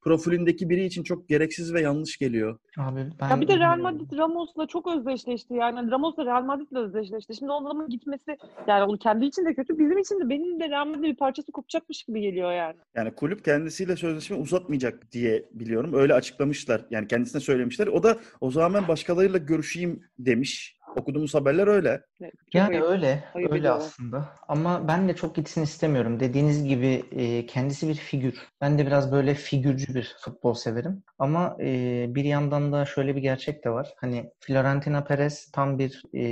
profilindeki 0.00 0.70
biri 0.70 0.84
için 0.84 1.02
çok 1.02 1.28
gereksiz 1.28 1.74
ve 1.74 1.80
yanlış 1.80 2.18
geliyor. 2.18 2.58
Abi 2.78 3.00
ben 3.20 3.28
Ya 3.30 3.40
bir 3.40 3.48
de 3.48 3.58
Real 3.58 3.78
Madrid 3.78 4.18
Ramos'la 4.18 4.66
çok 4.66 4.86
özdeşleşti 4.96 5.54
yani. 5.54 5.90
Ramos 5.90 6.16
da 6.16 6.24
Real 6.26 6.42
Madrid'le 6.44 6.76
özdeşleşti. 6.76 7.34
Şimdi 7.36 7.52
o 7.52 7.66
adamın 7.66 7.88
gitmesi 7.88 8.36
yani 8.66 8.84
onun 8.84 8.96
kendi 8.96 9.24
için 9.26 9.44
de 9.44 9.54
kötü. 9.54 9.78
Bizim 9.78 9.98
için 9.98 10.20
de 10.20 10.28
benim 10.28 10.60
de 10.60 10.68
Real 10.68 10.86
Madrid'in 10.86 11.02
bir 11.10 11.16
parçası 11.16 11.52
kopacakmış 11.52 12.02
gibi 12.02 12.20
geliyor 12.20 12.52
yani. 12.52 12.76
Yani 12.94 13.10
kulüp 13.14 13.44
kendisiyle 13.44 13.96
sözleşme 13.96 14.36
uzatmayacak 14.36 15.12
diye 15.12 15.44
biliyorum. 15.52 15.94
Öyle 15.94 16.14
açıklamışlar. 16.14 16.84
Yani 16.90 17.08
kendisine 17.10 17.40
söylemişler. 17.40 17.86
O 17.86 18.02
da 18.02 18.18
o 18.40 18.50
zaman 18.50 18.74
ben 18.82 18.88
başkalarıyla 18.88 19.38
görüşeyim 19.38 20.02
demiş. 20.18 20.76
Okuduğumuz 20.96 21.34
haberler 21.34 21.66
öyle. 21.66 22.00
Evet, 22.20 22.32
Yani 22.54 22.70
ayıp. 22.76 22.84
öyle, 22.84 23.24
Ayıp 23.34 23.52
öyle 23.52 23.70
aslında. 23.70 24.28
Ama 24.48 24.88
ben 24.88 25.08
de 25.08 25.16
çok 25.16 25.36
gitsin 25.36 25.62
istemiyorum. 25.62 26.20
Dediğiniz 26.20 26.64
gibi 26.64 27.04
e, 27.12 27.46
kendisi 27.46 27.88
bir 27.88 27.94
figür. 27.94 28.38
Ben 28.60 28.78
de 28.78 28.86
biraz 28.86 29.12
böyle 29.12 29.34
figürcü 29.34 29.94
bir 29.94 30.16
futbol 30.20 30.54
severim. 30.54 31.02
Ama 31.18 31.56
e, 31.60 32.06
bir 32.08 32.24
yandan 32.24 32.72
da 32.72 32.84
şöyle 32.84 33.16
bir 33.16 33.20
gerçek 33.20 33.64
de 33.64 33.70
var. 33.70 33.88
Hani 33.96 34.30
Florentino 34.40 35.04
Perez 35.04 35.50
tam 35.52 35.78
bir 35.78 36.02
e, 36.14 36.24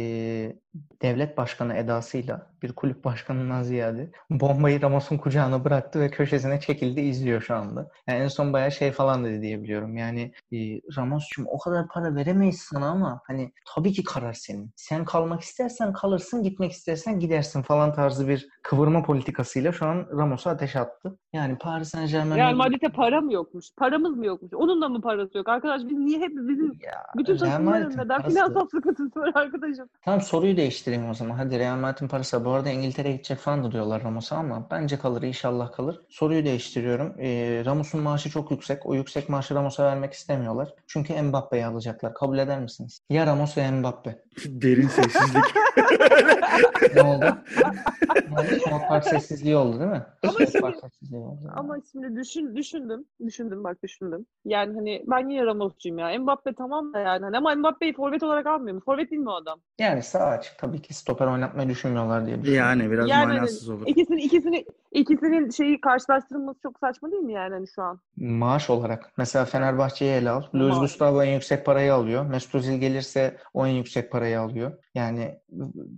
devlet 1.02 1.36
başkanı 1.36 1.74
edasıyla 1.74 2.50
bir 2.62 2.72
kulüp 2.72 3.05
başkanından 3.05 3.62
ziyade 3.62 4.10
bombayı 4.31 4.82
Ramos'un 4.82 5.19
kucağına 5.19 5.64
bıraktı 5.64 6.00
ve 6.00 6.10
köşesine 6.10 6.60
çekildi 6.60 7.00
izliyor 7.00 7.40
şu 7.40 7.55
anda. 7.55 7.90
Yani 8.06 8.19
en 8.19 8.28
son 8.28 8.52
bayağı 8.52 8.72
şey 8.72 8.93
falan 8.93 9.25
dedi 9.25 9.43
diye 9.43 9.62
biliyorum. 9.62 9.96
Yani 9.96 10.32
e, 10.52 10.56
Ramos'cum 10.96 11.46
o 11.49 11.58
kadar 11.58 11.88
para 11.88 12.14
veremeyiz 12.14 12.60
sana 12.60 12.88
ama 12.88 13.20
hani 13.26 13.52
tabii 13.75 13.93
ki 13.93 14.05
karar 14.05 14.32
senin. 14.32 14.70
Sen 14.76 15.05
kalmak 15.05 15.40
istersen 15.40 15.93
kalırsın, 15.93 16.43
gitmek 16.43 16.72
istersen 16.72 17.20
gidersin 17.20 17.62
falan 17.62 17.94
tarzı 17.94 18.28
bir 18.28 18.49
kıvırma 18.62 19.02
politikasıyla 19.02 19.72
şu 19.72 19.87
an 19.87 20.06
Ramos'a 20.19 20.50
ateş 20.50 20.76
attı. 20.76 21.19
Yani 21.32 21.58
Paris 21.58 21.88
Saint-Germain 21.88 22.38
Real 22.38 22.55
Madrid'e 22.55 22.88
para 22.88 23.20
mı 23.20 23.32
yokmuş? 23.32 23.66
Paramız 23.76 24.16
mı 24.16 24.26
yokmuş? 24.26 24.52
Onun 24.55 24.82
da 24.82 24.88
mı 24.88 25.00
parası 25.00 25.38
yok? 25.38 25.49
Arkadaş 25.49 25.82
biz 25.84 25.99
niye 25.99 26.19
hep 26.19 26.31
bizim 26.31 26.66
ya, 26.66 27.05
bütün 27.16 27.37
takımların 27.37 27.99
neden 27.99 28.22
finansal 28.22 28.69
sıkıntısı 28.69 29.20
var 29.20 29.32
arkadaşım? 29.34 29.88
Tamam 30.05 30.20
soruyu 30.20 30.56
değiştireyim 30.56 31.10
o 31.10 31.14
zaman. 31.14 31.37
Hadi 31.37 31.58
Real 31.58 31.76
Madrid'in 31.76 32.08
parası. 32.08 32.44
Bu 32.48 32.52
arada 32.52 32.70
İngiltere'ye 32.70 33.14
gidecek 33.14 33.38
falan 33.38 33.64
da 33.64 33.72
diyorlar 33.72 34.04
Ramos'a 34.04 34.36
ama 34.36 34.66
bence 34.70 34.98
kalır 34.98 35.22
inşallah 35.22 35.72
kalır. 35.72 36.00
Soruyu 36.08 36.44
değiştiriyorum. 36.44 37.14
Ee, 37.20 37.62
Ramos'un 37.64 38.00
maaşı 38.00 38.30
çok 38.30 38.50
yüksek. 38.50 38.86
O 38.86 38.94
yüksek 38.94 39.28
maaşı 39.28 39.54
Ramos'a 39.54 39.84
vermek 39.84 40.12
istemiyorlar. 40.12 40.74
Çünkü 40.86 41.22
Mbappe'yi 41.22 41.66
alacaklar. 41.66 42.14
Kabul 42.14 42.38
eder 42.38 42.60
misiniz? 42.60 43.00
Ya 43.10 43.26
Ramos 43.26 43.56
ya 43.56 43.72
Mbappe. 43.72 44.22
Derin 44.46 44.88
sessizlik. 44.88 45.44
Ne 46.94 47.02
oldu? 47.02 47.24
oldu? 47.24 48.60
Somut 48.64 48.88
Park 48.88 49.04
sessizliği 49.04 49.56
oldu 49.56 49.80
değil 49.80 49.90
mi? 49.90 50.06
Ama 50.22 50.32
Somut 50.32 50.48
şimdi- 50.52 50.60
Park 50.62 50.76
sessizliği 50.80 51.22
oldu. 51.22 51.52
Ama 51.56 51.76
şimdi 51.92 52.16
düşün, 52.20 52.56
düşündüm. 52.56 53.04
Düşündüm 53.26 53.64
bak 53.64 53.82
düşündüm. 53.82 54.26
Yani 54.44 54.74
hani 54.74 55.04
ben 55.06 55.28
yine 55.28 55.46
Ramos'cuyum 55.46 55.98
ya. 55.98 56.18
Mbappe 56.18 56.52
tamam 56.54 56.92
da 56.92 56.98
yani. 56.98 57.24
Hani 57.24 57.36
ama 57.36 57.54
Mbappe'yi 57.54 57.92
forvet 57.92 58.22
olarak 58.22 58.46
almıyor 58.46 58.74
mu? 58.74 58.82
Forvet 58.84 59.10
değil 59.10 59.22
mi 59.22 59.30
o 59.30 59.34
adam? 59.34 59.60
Yani 59.78 60.02
sağ 60.02 60.26
açık 60.26 60.58
tabii 60.58 60.82
ki 60.82 60.94
stoper 60.94 61.26
oynatmayı 61.26 61.68
düşünmüyorlar 61.68 62.26
diye 62.26 62.38
düşünüyorum. 62.43 62.69
yani 62.69 62.90
biraz 62.90 63.08
Yani 63.11 63.35
manasız 63.35 63.69
olur. 63.69 63.87
İkisini, 63.87 64.23
ikisini, 64.23 64.64
ikisinin 64.93 65.50
şeyi 65.50 65.81
karşılaştırılması 65.81 66.61
çok 66.62 66.79
saçma 66.79 67.11
değil 67.11 67.23
mi 67.23 67.32
yani 67.32 67.55
hani 67.55 67.69
şu 67.75 67.82
an? 67.82 68.00
Maaş 68.17 68.70
olarak. 68.70 69.12
Mesela 69.17 69.44
Fenerbahçe'yi 69.44 70.12
ele 70.12 70.31
al. 70.31 70.43
Luis. 70.55 70.79
Gustavo 70.79 71.23
en 71.23 71.32
yüksek 71.35 71.67
parayı 71.67 71.94
alıyor. 71.94 72.26
Mesut 72.26 72.55
Özil 72.55 72.79
gelirse 72.79 73.37
o 73.55 73.67
en 73.67 73.73
yüksek 73.73 74.12
parayı 74.12 74.40
alıyor. 74.40 74.73
Yani 74.98 75.38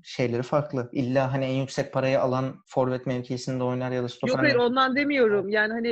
şeyleri 0.03 0.43
farklı. 0.43 0.89
İlla 0.93 1.33
hani 1.33 1.45
en 1.45 1.61
yüksek 1.61 1.93
parayı 1.93 2.21
alan 2.21 2.45
forvet 2.67 3.07
mevkisinde 3.07 3.65
oynar 3.65 3.91
ya 3.91 4.03
da 4.03 4.09
stoper 4.09 4.29
Yok 4.29 4.39
hayır 4.39 4.55
mevkisinde- 4.55 4.67
ondan 4.67 4.97
demiyorum. 4.97 5.49
Yani 5.49 5.73
hani 5.73 5.91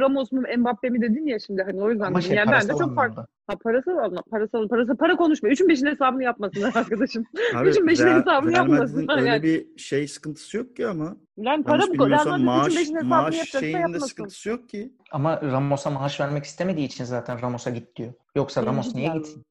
Ramos 0.00 0.32
mu 0.32 0.42
Mbappe 0.58 0.88
mi 0.90 1.02
dedin 1.02 1.26
ya 1.26 1.38
şimdi 1.38 1.62
hani 1.62 1.82
o 1.82 1.90
yüzden 1.90 2.04
Ama 2.04 2.20
şey 2.20 2.36
yani 2.36 2.50
ben 2.52 2.68
de 2.68 2.72
çok 2.78 2.94
farklı. 2.94 3.26
Ha, 3.46 3.54
parası 3.64 3.96
var. 3.96 4.10
Parası, 4.30 4.68
parası, 4.68 4.96
para 4.96 5.16
konuşma. 5.16 5.48
Üçün 5.48 5.68
beşin 5.68 5.86
hesabını 5.86 6.22
yapmasınlar 6.22 6.72
arkadaşım. 6.76 7.24
Abi 7.56 7.68
Üçün 7.68 7.86
beşin 7.86 8.04
Real, 8.04 8.20
hesabını 8.20 8.52
Real 8.52 8.68
yapmasınlar 8.68 9.18
öyle 9.18 9.28
yani. 9.28 9.42
bir 9.42 9.66
şey 9.78 10.08
sıkıntısı 10.08 10.56
yok 10.56 10.76
ki 10.76 10.86
ama. 10.86 11.16
Yani 11.36 11.64
para 11.64 11.82
Yanlış 11.82 11.98
mı? 11.98 12.10
Real 12.10 12.38
maaş, 12.38 12.66
üçün 12.68 12.80
beşin 12.80 12.94
hesabını 12.94 13.08
maaş 13.08 13.50
şeyinde 13.50 13.78
yapmasın. 13.78 14.06
sıkıntısı 14.06 14.48
yok 14.48 14.68
ki. 14.68 14.92
Ama 15.12 15.42
Ramos'a 15.42 15.90
maaş 15.90 16.20
vermek 16.20 16.44
istemediği 16.44 16.86
için 16.86 17.04
zaten 17.04 17.42
Ramos'a 17.42 17.70
git 17.70 17.96
diyor. 17.96 18.12
Yoksa 18.36 18.66
Ramos 18.66 18.94
niye 18.94 19.08
gitsin? 19.14 19.44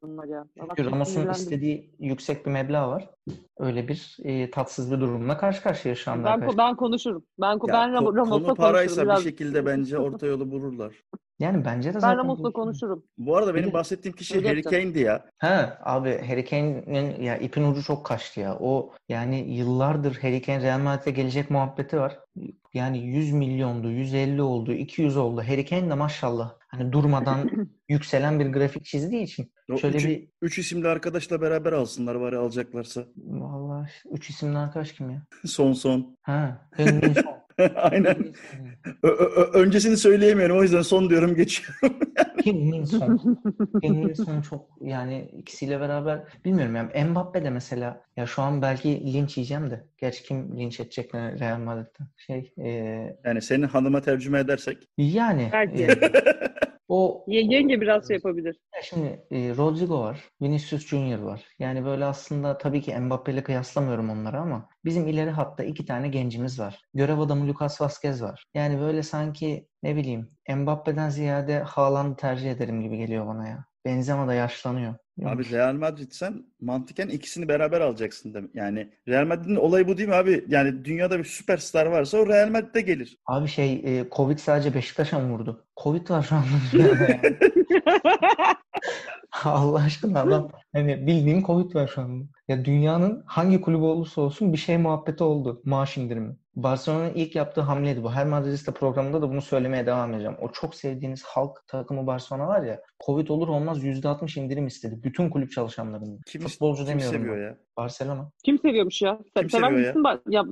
Çünkü 0.59 0.91
Ramos'un 0.91 1.29
istediği 1.29 1.95
yüksek 1.99 2.45
bir 2.45 2.51
meblağ 2.51 2.89
var. 2.89 3.09
Öyle 3.57 3.87
bir 3.87 4.17
e, 4.23 4.51
tatsız 4.51 4.91
bir 4.91 4.99
durumla 4.99 5.37
karşı 5.37 5.63
karşıya 5.63 5.95
şu 5.95 6.11
anda 6.11 6.23
Ben, 6.25 6.31
arkadaşlar. 6.31 6.57
ben 6.57 6.75
konuşurum. 6.75 7.25
Ben, 7.41 7.51
Ya, 7.51 7.59
ben 7.67 7.89
Ram- 7.93 8.03
ko- 8.03 8.15
Ramos'la 8.15 8.45
konu 8.45 8.55
paraysa 8.55 8.87
konuşurum. 8.95 9.07
bir 9.07 9.09
Biraz- 9.11 9.23
şekilde 9.23 9.65
bence 9.65 9.97
orta 9.99 10.25
yolu 10.27 10.51
bulurlar. 10.51 10.93
Yani 11.39 11.65
bence 11.65 11.89
de 11.89 11.93
Ben 11.95 11.99
zaten 11.99 12.17
Ramos'la 12.17 12.43
bu- 12.43 12.53
konuşurum. 12.53 13.03
Bu 13.17 13.37
arada 13.37 13.55
benim 13.55 13.73
bahsettiğim 13.73 14.15
kişi 14.15 14.35
Öyle 14.35 14.47
Harry. 14.49 14.61
Kane'di 14.63 14.99
ya. 14.99 15.25
Ha 15.37 15.77
abi 15.83 16.21
Harry 16.27 16.45
Kane'in 16.45 17.21
ya 17.23 17.37
ipin 17.37 17.63
ucu 17.71 17.83
çok 17.83 18.05
kaçtı 18.05 18.39
ya. 18.39 18.57
O 18.59 18.91
yani 19.09 19.53
yıllardır 19.53 20.15
Harry 20.21 20.41
Kane 20.41 20.61
Real 20.61 20.79
Madrid'e 20.79 21.11
gelecek 21.11 21.49
muhabbeti 21.49 21.97
var. 21.97 22.19
Yani 22.73 22.97
100 22.99 23.33
milyondu, 23.33 23.89
150 23.89 24.41
oldu, 24.41 24.73
200 24.73 25.17
oldu. 25.17 25.41
Harry 25.47 25.65
Kane 25.65 25.89
de 25.89 25.93
maşallah 25.93 26.53
hani 26.67 26.91
durmadan 26.91 27.49
yükselen 27.89 28.39
bir 28.39 28.45
grafik 28.53 28.85
çizdiği 28.85 29.23
için. 29.23 29.51
O 29.73 29.77
Şöyle 29.77 29.97
üç, 29.97 30.05
bir 30.07 30.27
üç 30.41 30.59
isimli 30.59 30.87
arkadaşla 30.87 31.41
beraber 31.41 31.73
alsınlar 31.73 32.21
bari 32.21 32.37
alacaklarsa. 32.37 33.03
Vallahi 33.25 33.89
üç 34.11 34.29
isimli 34.29 34.57
arkadaş 34.57 34.91
kim 34.91 35.09
ya? 35.09 35.21
Son 35.45 35.73
son. 35.73 36.17
Ha, 36.21 36.67
Son. 36.77 37.39
Aynen. 37.75 38.15
Ö- 39.03 39.51
öncesini 39.53 39.97
söyleyemiyorum 39.97 40.57
o 40.57 40.63
yüzden 40.63 40.81
son 40.81 41.09
diyorum 41.09 41.35
geçiyorum. 41.35 41.99
Heung-min 42.43 42.83
Son. 42.85 43.17
Heung-min 43.81 44.13
Son 44.13 44.41
çok 44.41 44.69
yani 44.81 45.31
ikisiyle 45.37 45.79
beraber 45.79 46.23
bilmiyorum 46.45 46.75
yani 46.75 47.03
Mbappe 47.09 47.43
de 47.43 47.49
mesela 47.49 48.01
ya 48.17 48.25
şu 48.25 48.41
an 48.41 48.61
belki 48.61 49.13
linç 49.13 49.37
yiyeceğim 49.37 49.69
de. 49.71 49.85
Gerçi 49.97 50.23
kim 50.23 50.57
linç 50.59 50.79
edecek 50.79 51.15
Real 51.15 51.59
Madrid'den? 51.59 52.07
Şey 52.17 52.53
e, 52.57 52.69
Yani 53.25 53.41
senin 53.41 53.63
hanıma 53.63 54.01
tercüme 54.01 54.39
edersek. 54.39 54.89
yani 54.97 55.49
Belki. 55.53 55.83
e, 55.83 55.99
O 56.89 57.23
Ye- 57.27 57.41
Yenge 57.41 57.81
biraz 57.81 58.07
şey 58.07 58.15
yapabilir. 58.15 58.59
Ya 58.75 58.81
Şimdi 58.81 59.25
e, 59.31 59.57
Rodrigo 59.57 59.99
var, 59.99 60.23
Vinicius 60.41 60.87
Junior 60.87 61.19
var. 61.19 61.45
Yani 61.59 61.85
böyle 61.85 62.05
aslında 62.05 62.57
tabii 62.57 62.81
ki 62.81 62.97
Mbappe 62.99 63.33
ile 63.33 63.43
kıyaslamıyorum 63.43 64.09
onları 64.09 64.39
ama 64.39 64.69
bizim 64.85 65.07
ileri 65.07 65.29
hatta 65.29 65.63
iki 65.63 65.85
tane 65.85 66.07
gencimiz 66.07 66.59
var. 66.59 66.81
Görev 66.93 67.19
adamı 67.19 67.47
Lucas 67.47 67.81
Vazquez 67.81 68.21
var. 68.21 68.45
Yani 68.53 68.79
böyle 68.81 69.03
sanki 69.03 69.67
ne 69.83 69.95
bileyim 69.95 70.29
Mbappe'den 70.55 71.09
ziyade 71.09 71.59
Haaland'ı 71.59 72.15
tercih 72.15 72.51
ederim 72.51 72.81
gibi 72.81 72.97
geliyor 72.97 73.27
bana 73.27 73.47
ya. 73.47 73.65
Benzema 73.89 74.27
da 74.27 74.33
yaşlanıyor. 74.33 74.95
Abi 75.25 75.51
Real 75.51 75.73
Madrid 75.73 76.11
sen 76.11 76.45
mantıken 76.61 77.07
ikisini 77.07 77.47
beraber 77.47 77.81
alacaksın 77.81 78.33
demek. 78.33 78.55
Yani 78.55 78.89
Real 79.07 79.25
Madrid'in 79.25 79.55
olayı 79.55 79.87
bu 79.87 79.97
değil 79.97 80.09
mi 80.09 80.15
abi? 80.15 80.45
Yani 80.47 80.85
dünyada 80.85 81.19
bir 81.19 81.23
süperstar 81.23 81.85
varsa 81.85 82.17
o 82.17 82.27
Real 82.27 82.49
Madrid'de 82.49 82.81
gelir. 82.81 83.17
Abi 83.25 83.47
şey 83.47 83.73
e, 83.73 84.05
Covid 84.11 84.37
sadece 84.37 84.73
Beşiktaş'a 84.73 85.19
mı 85.19 85.33
vurdu? 85.33 85.65
Covid 85.83 86.09
var 86.09 86.23
şu 86.23 86.35
anda. 86.35 86.47
Allah 89.45 89.83
aşkına 89.83 90.21
adam 90.21 90.49
hani 90.73 91.07
bildiğin 91.07 91.43
Covid 91.43 91.75
var 91.75 91.87
şu 91.87 92.01
anda. 92.01 92.25
Ya 92.47 92.65
dünyanın 92.65 93.23
hangi 93.25 93.61
kulübü 93.61 93.83
olursa 93.83 94.21
olsun 94.21 94.53
bir 94.53 94.57
şey 94.57 94.77
muhabbeti 94.77 95.23
oldu. 95.23 95.61
Maaş 95.65 95.97
indirimi. 95.97 96.35
Barcelona'nın 96.55 97.13
ilk 97.13 97.35
yaptığı 97.35 97.61
hamleydi 97.61 98.03
bu. 98.03 98.11
Her 98.11 98.27
Madridista 98.27 98.71
programında 98.73 99.21
da 99.21 99.29
bunu 99.29 99.41
söylemeye 99.41 99.85
devam 99.85 100.13
edeceğim. 100.13 100.37
O 100.41 100.51
çok 100.51 100.75
sevdiğiniz 100.75 101.23
halk 101.23 101.67
takımı 101.67 102.07
Barcelona 102.07 102.47
var 102.47 102.63
ya 102.63 102.81
Covid 103.05 103.27
olur 103.27 103.47
olmaz 103.47 103.83
%60 103.83 104.39
indirim 104.39 104.67
istedi. 104.67 104.99
Bütün 105.03 105.29
kulüp 105.29 105.51
çalışanlarının. 105.51 106.19
Kim, 106.27 106.41
Futbolcu 106.41 106.77
kim 106.77 106.87
demiyorum 106.87 107.19
seviyor 107.19 107.37
ben. 107.37 107.41
ya? 107.43 107.57
Barcelona. 107.77 108.31
Kim 108.45 108.59
seviyormuş 108.59 109.01
ya? 109.01 109.19
Kim 109.37 109.49
Sever 109.49 109.67
seviyor 109.67 109.81
ya? 109.81 109.87
misin? 109.93 110.03
Ba- 110.03 110.19
Ya, 110.29 110.43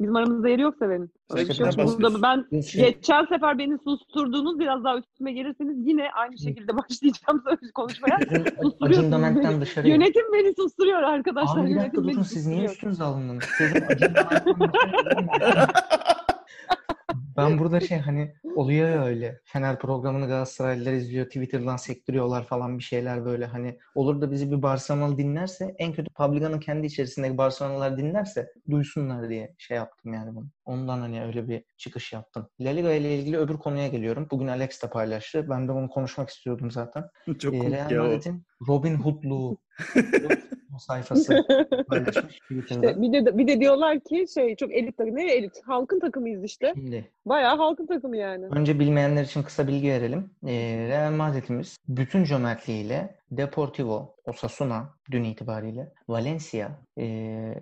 bizim 0.00 0.16
aramızda 0.16 0.48
yeri 0.48 0.62
yok 0.62 0.74
sevenin. 0.78 1.10
Öyle 1.30 1.48
bir 1.48 1.54
şey 1.54 1.66
Burada 1.66 2.22
ben 2.22 2.60
Şey, 2.60 2.84
geçen 2.84 3.24
sefer 3.24 3.58
beni 3.58 3.78
susturduğunuz 3.84 4.58
biraz 4.58 4.84
daha 4.84 4.98
üstüme 4.98 5.32
gelirseniz 5.32 5.86
yine 5.88 6.10
aynı 6.10 6.38
şekilde 6.38 6.76
başlayacağım 6.76 7.42
söz 7.48 7.72
konuşmaya. 7.72 8.18
Acun 8.80 9.12
Dament'ten 9.12 9.60
dışarı. 9.60 9.88
Yönetim 9.88 10.32
beni 10.32 10.54
susturuyor 10.54 11.02
arkadaşlar. 11.02 11.62
Abi 11.62 11.70
bir 11.70 11.76
dakika 11.76 12.04
durun 12.04 12.22
siz 12.22 12.46
niye 12.46 12.64
üstünüze 12.64 13.04
alındınız? 13.04 13.44
Sizin 13.58 13.82
Acun 13.82 14.14
dışarı 14.14 15.66
Ben 17.36 17.58
burada 17.58 17.80
şey 17.80 17.98
hani 17.98 18.34
oluyor 18.54 18.90
ya 18.90 19.04
öyle. 19.04 19.40
Fener 19.44 19.78
programını 19.78 20.26
Galatasaraylılar 20.26 20.92
izliyor. 20.92 21.26
Twitter'dan 21.26 21.76
sektiriyorlar 21.76 22.44
falan 22.44 22.78
bir 22.78 22.82
şeyler 22.82 23.24
böyle 23.24 23.46
hani. 23.46 23.78
Olur 23.94 24.20
da 24.20 24.30
bizi 24.30 24.50
bir 24.52 24.62
Barcelonalı 24.62 25.18
dinlerse 25.18 25.74
en 25.78 25.92
kötü 25.92 26.10
Publica'nın 26.14 26.60
kendi 26.60 26.86
içerisindeki 26.86 27.38
Barcelonalılar 27.38 27.98
dinlerse 27.98 28.52
duysunlar 28.70 29.28
diye 29.28 29.54
şey 29.58 29.76
yaptım 29.76 30.14
yani 30.14 30.34
bunu. 30.34 30.46
Ondan 30.66 30.98
hani 31.00 31.24
öyle 31.24 31.48
bir 31.48 31.64
çıkış 31.76 32.12
yaptım. 32.12 32.48
La 32.60 32.70
Liga 32.70 32.92
ile 32.92 33.18
ilgili 33.18 33.38
öbür 33.38 33.56
konuya 33.56 33.88
geliyorum. 33.88 34.28
Bugün 34.30 34.46
Alex 34.46 34.82
de 34.82 34.90
paylaştı. 34.90 35.46
Ben 35.50 35.68
de 35.68 35.74
bunu 35.74 35.88
konuşmak 35.88 36.30
istiyordum 36.30 36.70
zaten. 36.70 37.04
Çok 37.38 37.54
Ee, 37.54 37.70
Real. 37.70 38.04
Madrid'in 38.04 38.42
Robin 38.68 38.94
Hood'luğu 38.94 39.58
sayfası 40.78 41.46
paylaşmış. 41.88 42.38
İşte 42.50 43.02
bir 43.02 43.12
de 43.12 43.38
bir 43.38 43.46
de 43.46 43.60
diyorlar 43.60 44.00
ki 44.00 44.24
şey 44.34 44.56
çok 44.56 44.72
elit 44.72 44.96
takım. 44.96 45.16
Ne 45.16 45.32
elit? 45.32 45.60
Halkın 45.66 46.00
takımıyız 46.00 46.44
işte. 46.44 46.72
Şimdi 46.74 47.10
Bayağı 47.26 47.56
halkın 47.56 47.86
takımı 47.86 48.16
yani. 48.16 48.46
Önce 48.46 48.78
bilmeyenler 48.80 49.24
için 49.24 49.42
kısa 49.42 49.68
bilgi 49.68 49.88
verelim. 49.88 50.30
Ee, 50.46 50.86
Real 50.88 51.12
Madrid'imiz 51.12 51.76
bütün 51.88 52.24
cömertliğiyle 52.24 53.18
Deportivo, 53.30 54.16
Osasuna 54.24 54.94
dün 55.10 55.24
itibariyle, 55.24 55.92
Valencia, 56.08 56.70
e, 56.98 57.04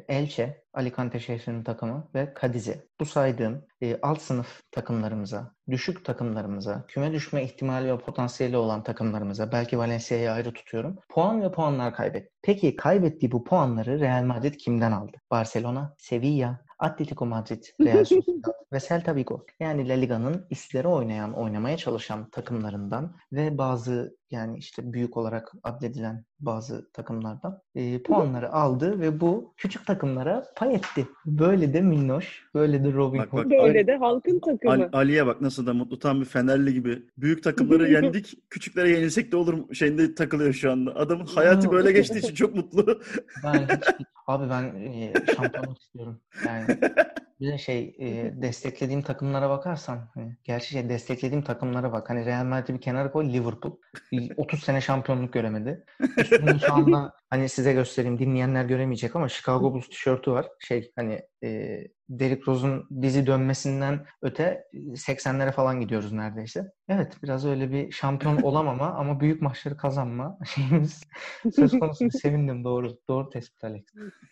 Elche, 0.09 0.65
Alicante 0.73 1.21
şehrinin 1.21 1.65
takımı 1.65 2.09
ve 2.15 2.35
Cadiz'i. 2.43 2.89
Bu 3.01 3.05
saydığım 3.05 3.67
e, 3.81 3.99
alt 4.03 4.21
sınıf 4.21 4.63
takımlarımıza, 4.71 5.55
düşük 5.71 6.05
takımlarımıza, 6.05 6.85
küme 6.89 7.13
düşme 7.13 7.45
ihtimali 7.45 7.93
ve 7.93 7.99
potansiyeli 7.99 8.57
olan 8.57 8.83
takımlarımıza, 8.83 9.53
belki 9.53 9.79
Valencia'yı 9.79 10.33
ayrı 10.33 10.53
tutuyorum, 10.53 10.97
puan 11.09 11.43
ve 11.43 11.53
puanlar 11.53 11.95
kaybetti. 11.95 12.31
Peki 12.43 12.77
kaybettiği 12.77 13.33
bu 13.33 13.45
puanları 13.45 14.01
Real 14.01 14.23
Madrid 14.23 14.55
kimden 14.55 14.93
aldı? 14.93 15.17
Barcelona, 15.31 15.95
Sevilla, 15.99 16.65
Atletico 16.79 17.27
Madrid, 17.27 17.65
Real 17.81 18.05
Sociedad 18.05 18.53
ve 18.73 18.81
Celta 18.81 19.17
Vigo. 19.17 19.47
Yani 19.61 19.89
La 19.89 19.95
Liga'nın 19.95 20.47
üstleri 20.51 20.89
oynayan, 20.89 21.33
oynamaya 21.33 21.77
çalışan 21.77 22.31
takımlarından 22.31 23.17
ve 23.33 23.59
bazı 23.59 24.17
yani 24.35 24.59
işte 24.59 24.93
büyük 24.93 25.17
olarak 25.17 25.53
adledilen 25.63 26.25
bazı 26.41 26.91
takımlardan 26.93 27.61
e, 27.75 28.03
puanları 28.03 28.53
aldı 28.53 29.01
ve 29.01 29.21
bu 29.21 29.55
küçük 29.57 29.87
takımlara 29.87 30.45
pay 30.57 30.75
etti. 30.75 31.07
Böyle 31.27 31.75
de 31.75 31.81
minnoş, 31.81 32.45
böyle 32.55 32.85
de 32.85 32.93
Robin 32.93 33.21
Bak, 33.21 33.33
Hood. 33.33 33.45
bak. 33.45 33.51
Böyle 33.51 33.87
de 33.87 33.97
halkın 33.97 34.41
takımı. 34.41 34.73
Ali- 34.73 34.89
Ali'ye 34.93 35.27
bak 35.27 35.41
nasıl 35.41 35.67
da 35.67 35.75
mutlu 35.75 35.99
tam 35.99 36.21
bir 36.21 36.25
Fenerli 36.27 36.75
gibi. 36.75 37.03
Büyük 37.19 37.43
takımları 37.43 37.89
yendik, 37.93 38.51
küçüklere 38.51 38.91
yenilsek 38.91 39.33
de 39.33 39.37
olur 39.37 39.75
şeyinde 39.75 40.15
takılıyor 40.15 40.53
şu 40.53 40.73
anda. 40.73 40.97
Adamın 40.97 41.27
hayatı 41.27 41.71
böyle 41.71 41.93
geçtiği 41.93 42.19
için 42.25 42.35
çok 42.35 42.55
mutlu. 42.55 43.01
Ben 43.45 43.55
hiç, 43.63 44.07
abi 44.27 44.51
ben 44.51 44.63
e, 44.77 45.13
şampiyonluk 45.37 45.79
istiyorum. 45.83 46.21
Yani 46.47 46.67
bir 47.41 47.53
de 47.53 47.59
şey 47.59 47.97
e, 47.99 48.33
desteklediğim 48.43 49.03
takımlara 49.03 49.51
bakarsan 49.51 50.11
hani, 50.15 50.37
gerçi 50.45 50.69
şey 50.69 50.89
desteklediğim 50.89 51.45
takımlara 51.45 51.93
bak. 51.93 52.11
Hani 52.11 52.27
Real 52.27 52.45
Madrid'i 52.45 52.75
bir 52.75 52.81
kenara 52.81 53.13
koy 53.13 53.33
Liverpool. 53.33 53.77
Bir 54.13 54.33
30 54.37 54.63
sene 54.63 54.81
şampiyonluk 54.81 55.33
göremedi. 55.33 55.85
Üstünde 56.19 56.59
şu 56.59 56.75
anda 56.75 57.13
hani 57.31 57.49
size 57.49 57.73
göstereyim 57.73 58.19
dinleyenler 58.19 58.65
göremeyecek 58.65 59.17
ama 59.17 59.29
Chicago 59.29 59.73
Bulls 59.73 59.89
tişörtü 59.89 60.31
var. 60.31 60.49
Şey 60.61 60.93
hani 60.97 61.23
e, 61.45 61.81
Derrick 62.09 62.43
Rose'un 62.47 62.89
dizi 63.03 63.27
dönmesinden 63.27 64.07
öte 64.23 64.65
80'lere 64.75 65.53
falan 65.53 65.81
gidiyoruz 65.81 66.13
neredeyse. 66.13 66.73
Evet 66.89 67.17
biraz 67.23 67.47
öyle 67.47 67.71
bir 67.73 67.93
şampiyon 67.93 68.37
olamama 68.43 68.87
ama 68.87 69.21
büyük 69.21 69.43
maçları 69.43 69.77
kazanma 69.77 70.39
şeyimiz 70.55 71.03
söz 71.57 71.79
konusu. 71.79 72.11
Sevindim 72.11 72.65
doğru. 72.65 72.99
Doğru 73.09 73.31
tespit 73.31 73.65
Alex. 73.65 73.83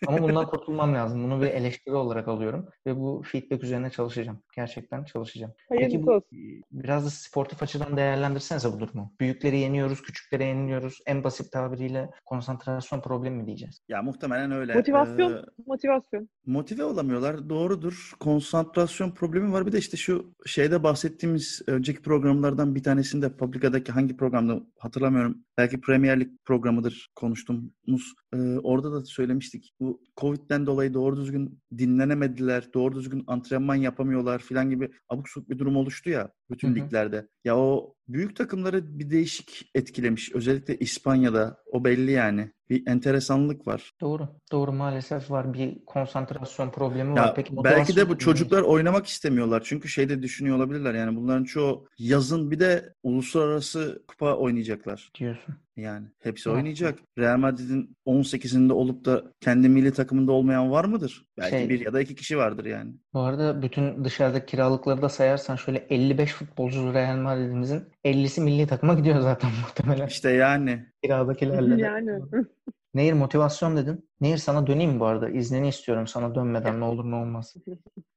Ama 0.07 0.21
bundan 0.21 0.47
kurtulmam 0.47 0.95
lazım. 0.95 1.23
Bunu 1.23 1.41
bir 1.41 1.47
eleştiri 1.47 1.95
olarak 1.95 2.27
alıyorum 2.27 2.69
ve 2.87 2.95
bu 2.99 3.21
feedback 3.25 3.63
üzerine 3.63 3.89
çalışacağım. 3.89 4.43
Gerçekten 4.55 5.03
çalışacağım. 5.03 5.53
Peki 5.69 6.03
bu 6.03 6.11
olsun. 6.11 6.27
biraz 6.71 7.05
da 7.05 7.09
sportif 7.09 7.63
açıdan 7.63 7.97
değerlendirsenize 7.97 8.73
bu 8.73 8.79
durumu. 8.79 9.13
Büyükleri 9.19 9.57
yeniyoruz, 9.57 10.01
küçükleri 10.01 10.43
yeniliyoruz. 10.43 10.99
En 11.07 11.23
basit 11.23 11.51
tabiriyle 11.51 12.09
konsantrasyon 12.25 13.01
problemi 13.01 13.37
mi 13.37 13.45
diyeceğiz? 13.47 13.79
Ya 13.87 14.01
muhtemelen 14.01 14.51
öyle. 14.51 14.73
Motivasyon. 14.75 15.31
Ee, 15.31 15.41
Motivasyon. 15.67 16.29
motive 16.45 16.83
olamıyorlar. 16.83 17.49
Doğrudur. 17.63 18.11
Konsantrasyon 18.19 19.11
problemi 19.11 19.53
var. 19.53 19.65
Bir 19.65 19.71
de 19.71 19.77
işte 19.77 19.97
şu 19.97 20.33
şeyde 20.45 20.83
bahsettiğimiz 20.83 21.61
önceki 21.67 22.01
programlardan 22.01 22.75
bir 22.75 22.83
tanesinde 22.83 23.37
Publica'daki 23.37 23.91
hangi 23.91 24.17
programda 24.17 24.61
hatırlamıyorum. 24.79 25.37
Belki 25.57 25.81
Premier 25.81 26.19
Lig 26.19 26.29
programıdır 26.45 27.11
konuştuğumuz. 27.15 28.13
Ee, 28.33 28.37
orada 28.63 28.91
da 28.91 29.05
söylemiştik. 29.05 29.73
Bu 29.79 30.01
Covid'den 30.17 30.65
dolayı 30.65 30.93
doğru 30.93 31.17
düzgün 31.17 31.59
dinlenemediler. 31.77 32.73
Doğru 32.73 32.95
düzgün 32.95 33.23
antrenman 33.27 33.75
yapamıyorlar 33.75 34.39
filan 34.39 34.69
gibi 34.69 34.91
abuk 35.09 35.29
subuk 35.29 35.49
bir 35.49 35.59
durum 35.59 35.75
oluştu 35.75 36.09
ya 36.09 36.31
bütün 36.53 36.75
Hı 36.75 36.79
hı. 36.79 36.85
liglerde. 36.85 37.27
Ya 37.43 37.57
o 37.57 37.95
büyük 38.07 38.35
takımları 38.35 38.99
bir 38.99 39.09
değişik 39.09 39.71
etkilemiş. 39.75 40.31
Özellikle 40.35 40.77
İspanya'da 40.77 41.57
o 41.71 41.83
belli 41.83 42.11
yani. 42.11 42.51
Bir 42.69 42.87
enteresanlık 42.87 43.67
var. 43.67 43.91
Doğru. 44.01 44.29
Doğru 44.51 44.71
maalesef 44.71 45.31
var. 45.31 45.53
Bir 45.53 45.85
konsantrasyon 45.85 46.69
problemi 46.69 47.17
Ya 47.17 47.23
var. 47.23 47.35
Peki 47.35 47.53
belki 47.63 47.95
de 47.95 48.09
bu 48.09 48.17
çocuklar 48.17 48.61
oynamak 48.61 49.05
istemiyorlar. 49.05 49.61
Çünkü 49.65 49.89
şeyde 49.89 50.21
düşünüyor 50.21 50.57
olabilirler. 50.57 50.93
Yani 50.93 51.15
bunların 51.15 51.43
çoğu 51.43 51.87
yazın 51.97 52.51
bir 52.51 52.59
de 52.59 52.93
uluslararası 53.03 54.03
kupa 54.07 54.35
oynayacaklar. 54.35 55.11
diyorsun. 55.19 55.55
Yani 55.77 56.07
hepsi 56.19 56.49
Evet. 56.49 56.57
oynayacak. 56.57 56.99
Real 57.17 57.37
Madrid'in 57.37 57.95
18'inde 58.05 58.73
olup 58.73 59.05
da 59.05 59.23
kendi 59.41 59.69
milli 59.69 59.93
takımında 59.93 60.31
olmayan 60.31 60.71
var 60.71 60.85
mıdır? 60.85 61.25
Belki 61.37 61.49
Şey- 61.57 61.69
bir 61.69 61.79
ya 61.85 61.93
da 61.93 62.01
iki 62.01 62.15
kişi 62.15 62.37
vardır 62.37 62.65
yani. 62.65 62.91
Bu 63.13 63.19
arada 63.19 63.61
bütün 63.61 64.03
dışarıdaki 64.05 64.45
kiralıkları 64.45 65.01
da 65.01 65.09
sayarsan 65.09 65.55
şöyle 65.55 65.77
55 65.89 66.33
futbolcu 66.33 66.93
Real 66.93 67.17
Madrid'imizin 67.17 67.83
50'si 68.05 68.41
milli 68.41 68.67
takıma 68.67 68.93
gidiyor 68.93 69.19
zaten 69.19 69.49
muhtemelen. 69.61 70.07
İşte 70.07 70.29
yani. 70.31 70.85
Kiradakilerle 71.03 71.77
de. 71.77 71.81
Yani. 71.81 72.11
Nehir 72.93 73.13
motivasyon 73.13 73.77
dedin. 73.77 74.09
Nehir 74.21 74.37
sana 74.37 74.67
döneyim 74.67 74.99
bu 74.99 75.05
arada? 75.05 75.29
İznini 75.29 75.67
istiyorum 75.67 76.07
sana 76.07 76.35
dönmeden 76.35 76.79
ne 76.79 76.83
olur 76.83 77.11
ne 77.11 77.15
olmaz. 77.15 77.53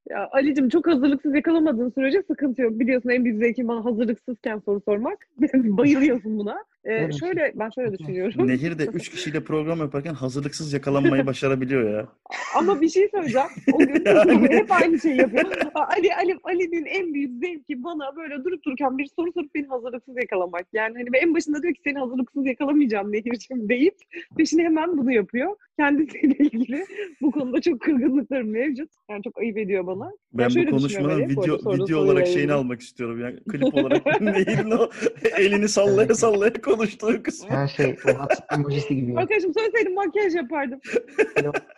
Ya 0.09 0.29
Ali'cim 0.31 0.69
çok 0.69 0.87
hazırlıksız 0.87 1.35
yakalamadığın 1.35 1.89
sürece 1.89 2.23
sıkıntı 2.27 2.61
yok. 2.61 2.79
Biliyorsun 2.79 3.09
en 3.09 3.23
büyük 3.25 3.37
zevkim 3.39 3.67
bana 3.67 3.85
hazırlıksızken 3.85 4.59
soru 4.65 4.81
sormak. 4.85 5.17
Bayılıyorsun 5.53 6.37
buna. 6.39 6.57
Ee, 6.87 7.11
şöyle 7.19 7.51
ben 7.55 7.69
şöyle 7.69 7.97
düşünüyorum. 7.97 8.47
Nehir 8.47 8.79
de 8.79 8.85
üç 8.85 9.09
kişiyle 9.09 9.43
program 9.43 9.79
yaparken 9.79 10.13
hazırlıksız 10.13 10.73
yakalanmayı 10.73 11.25
başarabiliyor 11.25 11.93
ya. 11.93 12.07
Ama 12.55 12.81
bir 12.81 12.89
şey 12.89 13.09
söyleyeceğim. 13.09 13.47
O 13.73 13.77
gün 13.77 14.51
hep 14.57 14.71
aynı 14.71 14.99
şeyi 14.99 15.17
yapıyor. 15.17 15.45
Ali 15.75 16.15
Ali 16.15 16.37
Ali'nin 16.43 16.85
en 16.85 17.13
büyük 17.13 17.31
zevki 17.31 17.83
bana 17.83 18.15
böyle 18.15 18.43
durup 18.43 18.65
dururken 18.65 18.97
bir 18.97 19.05
soru 19.15 19.31
sorup 19.33 19.55
beni 19.55 19.67
hazırlıksız 19.67 20.15
yakalamak. 20.17 20.65
Yani 20.73 20.93
hani 20.97 21.17
en 21.17 21.35
başında 21.35 21.63
diyor 21.63 21.73
ki 21.73 21.81
seni 21.83 21.99
hazırlıksız 21.99 22.45
yakalamayacağım 22.45 23.11
Nehir'cim 23.11 23.69
deyip 23.69 23.95
peşine 24.37 24.63
hemen 24.63 24.97
bunu 24.97 25.11
yapıyor. 25.11 25.55
Kendisiyle 25.79 26.35
ilgili 26.39 26.85
bu 27.21 27.31
konuda 27.31 27.61
çok 27.61 27.81
kırgınlıklarım 27.81 28.49
mevcut. 28.49 28.89
Yani 29.09 29.23
çok 29.23 29.39
ayıp 29.39 29.57
ediyor 29.57 29.87
bana. 29.87 30.11
Ben 30.33 30.49
şöyle 30.49 30.67
bu 30.67 30.71
konuşmanın 30.71 31.29
video 31.29 31.43
video 31.43 31.57
soruyla 31.57 31.97
olarak 31.97 32.27
şeyini 32.27 32.39
ilgili. 32.39 32.53
almak 32.53 32.81
istiyorum. 32.81 33.21
Yani 33.21 33.39
klip 33.49 33.75
olarak 33.75 34.21
Nehir'in 34.21 34.71
o 34.71 34.89
elini 35.37 35.69
sallaya 35.69 36.15
sallaya 36.15 36.53
konuştuğu 36.77 37.23
kısmı. 37.23 37.49
Her 37.49 37.67
şey 37.67 37.95
WhatsApp 37.95 38.53
emojisi 38.53 38.95
gibi. 38.95 39.17
Arkadaşım 39.19 39.53
söyleseydim 39.53 39.93
makyaj 39.95 40.35
yapardım. 40.35 40.79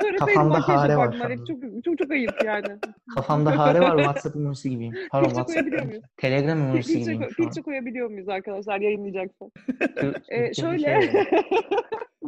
Söyleseydim 0.01 0.25
Kafamda 0.25 0.57
makyaj 0.57 0.77
hare 0.77 0.97
var 0.97 1.13
yapardım. 1.13 1.17
şu 1.17 1.23
Hani 1.23 1.33
anda. 1.33 1.45
çok, 1.45 1.83
çok 1.85 1.97
çok 1.97 2.11
ayıp 2.11 2.43
yani. 2.45 2.67
Kafamda 3.15 3.57
hare 3.57 3.79
var 3.79 3.97
WhatsApp 3.97 4.35
emojisi 4.35 4.69
gibiyim. 4.69 4.93
Pardon 5.11 5.27
Filtre 5.29 5.35
WhatsApp 5.35 5.59
koyabiliyor 5.59 5.85
muyuz? 5.85 6.03
Telegram 6.17 6.59
emojisi 6.61 6.93
Filtre, 6.93 7.13
gibiyim 7.13 7.31
şu 7.37 7.43
an. 7.43 7.47
filtre 7.49 7.61
koyabiliyor 7.61 8.09
muyuz 8.09 8.29
arkadaşlar 8.29 8.79
yayınlayacaksa? 8.79 9.45
Ee, 9.81 9.85
Türkçe 9.85 10.49
bir 10.49 10.53
şöyle. 10.53 11.01
şey 11.01 11.13
var. 11.13 11.27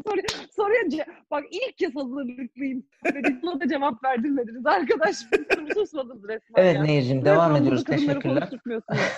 Soru, 0.08 0.22
soruya 0.56 0.82
ce- 0.82 1.06
bak 1.32 1.44
ilk 1.52 1.78
kez 1.78 1.96
hazırlıklıyım. 1.96 2.84
Ve 3.06 3.42
buna 3.42 3.60
da 3.60 3.68
cevap 3.68 4.04
verdirmediniz 4.04 4.66
arkadaş. 4.66 5.16
Susmadınız 5.74 6.24
resmen 6.24 6.64
Evet 6.64 6.76
ya. 6.76 6.84
Nehir'cim 6.84 7.26
devam 7.26 7.50
Resmen 7.52 7.62
ediyoruz. 7.62 7.84
kadınları 7.84 8.20
Teşekkürler. 8.20 8.50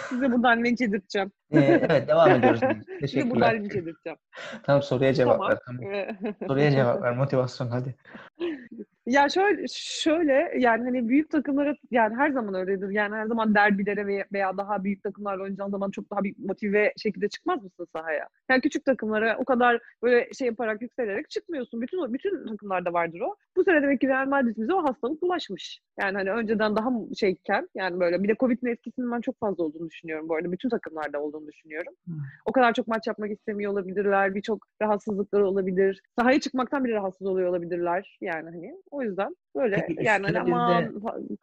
Size 0.09 0.31
buradan 0.31 0.63
linç 0.63 0.81
edirteceğim. 0.81 1.31
Ee, 1.51 1.59
evet 1.59 2.07
devam 2.07 2.31
ediyoruz. 2.31 2.61
Nehir. 2.63 2.73
Size 2.83 2.97
Teşekkürler. 2.99 3.31
buradan 3.31 3.42
linç 3.51 3.75
edirteceğim. 3.75 4.19
Tamam 4.63 4.83
soruya 4.83 5.13
cevap 5.13 5.37
Tamam. 5.37 5.51
ver. 5.51 5.59
Tamam. 5.65 6.35
Soruya 6.47 6.71
cevap 6.71 7.03
ver. 7.03 7.11
Motivasyon 7.17 7.69
hadi. 7.69 7.95
Ya 9.05 9.29
şöyle 9.29 9.65
şöyle 9.73 10.53
yani 10.57 10.83
hani 10.83 11.09
büyük 11.09 11.29
takımlara 11.29 11.75
yani 11.91 12.15
her 12.15 12.29
zaman 12.31 12.53
öyledir. 12.53 12.89
Yani 12.89 13.15
her 13.15 13.25
zaman 13.25 13.55
derbilere 13.55 14.07
veya, 14.33 14.57
daha 14.57 14.83
büyük 14.83 15.03
takımlarla 15.03 15.43
oynayacağın 15.43 15.69
zaman 15.69 15.91
çok 15.91 16.11
daha 16.11 16.23
bir 16.23 16.35
motive 16.37 16.93
şekilde 16.97 17.29
çıkmaz 17.29 17.63
mısın 17.63 17.87
sahaya? 17.95 18.27
Yani 18.49 18.61
küçük 18.61 18.85
takımlara 18.85 19.37
o 19.37 19.45
kadar 19.45 19.79
böyle 20.03 20.29
şey 20.33 20.47
yaparak 20.47 20.81
yükselerek 20.81 21.29
çıkmıyorsun. 21.29 21.81
Bütün 21.81 22.13
bütün 22.13 22.47
takımlarda 22.47 22.93
vardır 22.93 23.19
o. 23.19 23.35
Bu 23.57 23.63
sene 23.63 23.81
demek 23.81 24.01
ki 24.01 24.07
Real 24.07 24.27
Madrid'imize 24.27 24.73
o 24.73 24.83
hastalık 24.83 25.21
bulaşmış. 25.21 25.81
Yani 25.99 26.17
hani 26.17 26.31
önceden 26.31 26.75
daha 26.75 26.89
şeyken 27.19 27.69
yani 27.75 27.99
böyle 27.99 28.23
bir 28.23 28.29
de 28.29 28.35
Covid'in 28.39 28.67
etkisinin 28.67 29.11
ben 29.11 29.21
çok 29.21 29.39
fazla 29.39 29.63
olduğunu 29.63 29.89
düşünüyorum 29.89 30.29
bu 30.29 30.35
arada. 30.35 30.51
Bütün 30.51 30.69
takımlarda 30.69 31.21
olduğunu 31.21 31.47
düşünüyorum. 31.47 31.93
Hmm. 32.05 32.15
O 32.45 32.51
kadar 32.51 32.73
çok 32.73 32.87
maç 32.87 33.07
yapmak 33.07 33.31
istemiyor 33.31 33.71
olabilirler. 33.71 34.35
Birçok 34.35 34.67
rahatsızlıkları 34.81 35.47
olabilir. 35.47 36.01
Sahaya 36.19 36.39
çıkmaktan 36.39 36.83
bile 36.83 36.93
rahatsız 36.93 37.27
oluyor 37.27 37.49
olabilirler. 37.49 38.17
Yani 38.21 38.49
hani 38.49 38.75
o 38.93 39.03
yüzden 39.03 39.35
böyle 39.55 39.85
Peki 39.87 40.03
yani 40.03 40.25
hani 40.25 40.39
aman 40.39 41.01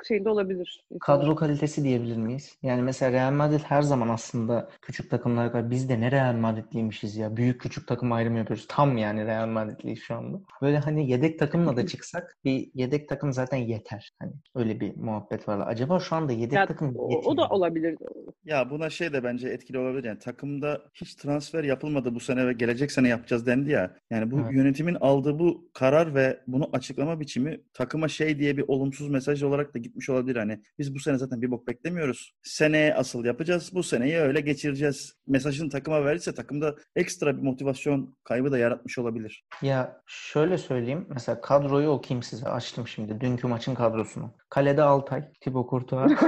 şeyinde 0.09 0.29
olabilir. 0.29 0.85
Kadro 1.01 1.37
kalitesi 1.37 1.85
diyebilir 1.85 2.17
miyiz? 2.17 2.59
Yani 2.63 2.83
mesela 2.83 3.13
Real 3.13 3.33
Madrid 3.33 3.61
her 3.65 3.83
zaman 3.83 4.09
aslında 4.09 4.69
küçük 4.83 5.11
takımlara 5.11 5.53
kadar 5.53 5.71
biz 5.71 5.89
de 5.89 6.01
ne 6.01 6.11
Real 6.11 6.35
Madridliymişiz 6.35 7.17
ya. 7.17 7.37
Büyük 7.37 7.61
küçük 7.61 7.89
takım 7.89 8.13
ayrımı 8.13 8.39
yapıyoruz. 8.39 8.67
Tam 8.69 8.99
yani 8.99 9.27
Real 9.27 9.49
Madridliyiz 9.49 9.99
şu 10.03 10.15
anda. 10.15 10.41
Böyle 10.63 10.79
hani 10.79 11.11
yedek 11.11 11.39
takımla 11.39 11.77
da 11.77 11.87
çıksak 11.87 12.37
bir 12.45 12.71
yedek 12.75 13.09
takım 13.09 13.33
zaten 13.33 13.57
yeter. 13.57 14.13
Hani 14.19 14.33
öyle 14.55 14.81
bir 14.81 14.97
muhabbet 14.97 15.49
var. 15.49 15.69
Acaba 15.69 16.01
şu 16.01 16.17
anda 16.17 16.33
yedek 16.33 16.53
Ya, 16.53 16.67
takım 16.67 16.95
o, 16.97 17.19
o 17.19 17.37
da 17.37 17.49
olabilir. 17.49 17.97
Ya 18.45 18.71
buna 18.71 18.91
şey 18.91 19.13
de 19.13 19.25
bence 19.25 19.49
etkili 19.49 19.79
olabilir. 19.79 20.05
Yani 20.05 20.19
takımda 20.19 20.83
hiç 20.95 21.15
transfer 21.15 21.65
yapılmadı 21.65 22.15
bu 22.15 22.21
sene 22.21 22.47
ve 22.47 22.53
gelecek 22.53 22.93
sene 22.93 23.09
yapacağız 23.09 23.47
dendi 23.47 23.71
ya. 23.71 23.97
Yani 24.11 24.31
bu 24.31 24.41
Evet. 24.41 24.53
yönetimin 24.53 24.95
aldığı 25.01 25.39
bu 25.39 25.71
karar 25.75 26.15
ve 26.15 26.41
bunu 26.47 26.71
açıklama 26.73 27.21
biçimi 27.21 27.61
takıma 28.01 28.09
şey 28.09 28.39
diye 28.39 28.57
bir 28.57 28.65
olumsuz 28.69 29.09
mesaj 29.09 29.43
olarak 29.43 29.75
da 29.75 29.79
gitmiş 29.79 30.09
olabilir. 30.09 30.37
Hani 30.37 30.63
biz 30.79 30.95
bu 30.95 30.99
sene 30.99 31.19
zaten 31.19 31.43
bir 31.43 31.51
bok 31.51 31.67
beklemiyoruz. 31.69 32.33
Seneye 32.43 32.95
asıl 32.95 33.25
yapacağız. 33.25 33.71
Bu 33.75 33.83
seneyi 33.83 34.17
öyle 34.17 34.41
geçireceğiz. 34.41 35.13
Mesajını 35.27 35.71
takıma 35.71 36.05
verirse 36.05 36.35
takımda 36.35 36.77
ekstra 36.97 37.37
bir 37.37 37.43
motivasyon 37.43 38.17
kaybı 38.25 38.53
da 38.53 38.59
yaratmış 38.59 38.99
olabilir. 38.99 39.45
Ya 39.63 40.03
şöyle 40.07 40.59
söyleyeyim. 40.59 41.07
Mesela 41.11 41.41
kadroyu 41.41 41.89
okuyayım 41.89 42.23
size. 42.23 42.47
Açtım 42.47 42.89
şimdi. 42.89 43.21
Dünkü 43.21 43.47
maçın 43.47 43.75
kadrosunu. 43.75 44.35
Kalede 44.51 44.83
Altay, 44.83 45.33
Thibaut 45.41 45.71
Courtois. 45.71 46.13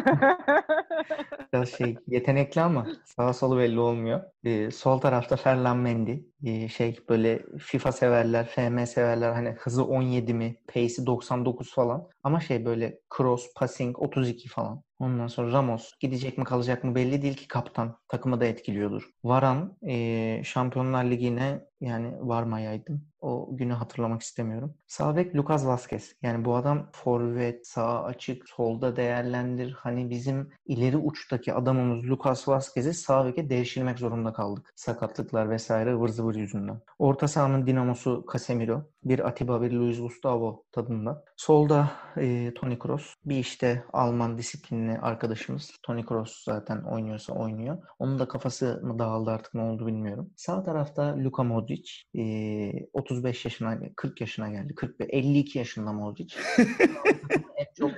Biraz 1.52 1.68
şey 1.68 1.96
yetenekli 2.06 2.60
ama 2.60 2.86
sağa 3.04 3.32
solu 3.32 3.58
belli 3.58 3.80
olmuyor. 3.80 4.20
Ee, 4.44 4.70
sol 4.70 4.98
tarafta 4.98 5.36
Ferland 5.36 5.80
Mendy. 5.80 6.18
Ee, 6.44 6.68
şey 6.68 6.98
böyle 7.08 7.42
FIFA 7.58 7.92
severler, 7.92 8.46
FM 8.46 8.84
severler. 8.84 9.32
Hani 9.32 9.48
hızı 9.48 9.84
17 9.84 10.34
mi, 10.34 10.56
pace'i 10.74 11.06
99 11.06 11.74
falan. 11.74 12.08
Ama 12.22 12.40
şey 12.40 12.64
böyle 12.64 13.00
cross, 13.16 13.54
passing 13.56 13.98
32 13.98 14.48
falan. 14.48 14.82
Ondan 14.98 15.26
sonra 15.26 15.52
Ramos 15.52 15.92
gidecek 16.00 16.38
mi 16.38 16.44
kalacak 16.44 16.84
mı 16.84 16.94
belli 16.94 17.22
değil 17.22 17.36
ki 17.36 17.48
kaptan. 17.48 17.98
Takımı 18.08 18.40
da 18.40 18.44
etkiliyordur. 18.44 19.10
Varan 19.24 19.76
ee, 19.88 20.42
Şampiyonlar 20.44 21.04
Ligi'ne 21.04 21.60
yani 21.80 22.14
varmayaydım. 22.20 23.11
O 23.22 23.56
günü 23.56 23.72
hatırlamak 23.72 24.22
istemiyorum. 24.22 24.74
Sağ 24.86 25.16
bek 25.16 25.36
Lucas 25.36 25.66
Vazquez. 25.66 26.16
Yani 26.22 26.44
bu 26.44 26.56
adam 26.56 26.90
forvet, 26.92 27.66
sağ 27.66 28.04
açık, 28.04 28.48
solda 28.48 28.96
değerlendir. 28.96 29.72
Hani 29.72 30.10
bizim 30.10 30.50
ileri 30.66 30.96
uçtaki 30.96 31.54
adamımız 31.54 32.10
Lucas 32.10 32.48
Vazquez'i 32.48 32.94
sağ 32.94 33.26
beke 33.26 33.50
devşirmek 33.50 33.98
zorunda 33.98 34.32
kaldık. 34.32 34.72
Sakatlıklar 34.74 35.50
vesaire 35.50 35.94
ıvır 35.94 36.08
zıvır 36.08 36.34
yüzünden. 36.34 36.80
Orta 36.98 37.28
sahanın 37.28 37.66
dinamosu 37.66 38.24
Casemiro. 38.32 38.82
Bir 39.04 39.28
Atiba, 39.28 39.62
bir 39.62 39.72
Luis 39.72 40.00
Gustavo 40.00 40.64
tadında. 40.72 41.24
Solda 41.36 41.90
e, 42.16 42.54
Toni 42.54 42.78
Kroos. 42.78 43.14
Bir 43.24 43.36
işte 43.36 43.84
Alman 43.92 44.38
disiplinli 44.38 44.98
arkadaşımız. 44.98 45.72
Toni 45.82 46.06
Kroos 46.06 46.44
zaten 46.44 46.82
oynuyorsa 46.82 47.32
oynuyor. 47.32 47.78
Onun 47.98 48.18
da 48.18 48.28
kafası 48.28 48.80
mı 48.82 48.98
dağıldı 48.98 49.30
artık 49.30 49.54
ne 49.54 49.62
oldu 49.62 49.86
bilmiyorum. 49.86 50.30
Sağ 50.36 50.62
tarafta 50.62 51.16
Luka 51.18 51.42
Modric. 51.42 51.92
E, 52.14 52.22
35 53.12 53.44
yaşına, 53.44 53.78
40 53.96 54.20
yaşına 54.20 54.48
geldi. 54.48 54.74
40 54.74 55.00
ve 55.00 55.04
52 55.04 55.58
yaşında 55.58 55.92
Modric. 55.92 56.36
en 57.56 57.66
çok 57.78 57.90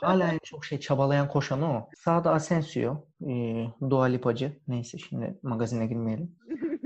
hala 0.00 0.32
en 0.32 0.38
çok 0.44 0.64
şey 0.64 0.80
çabalayan 0.80 1.28
koşan 1.28 1.62
o. 1.62 1.88
Sağda 1.96 2.32
Asensio, 2.32 3.04
e, 3.28 3.64
Dua 3.90 4.04
Lipacı. 4.04 4.52
Neyse 4.68 4.98
şimdi 4.98 5.38
magazine 5.42 5.86
girmeyelim. 5.86 6.36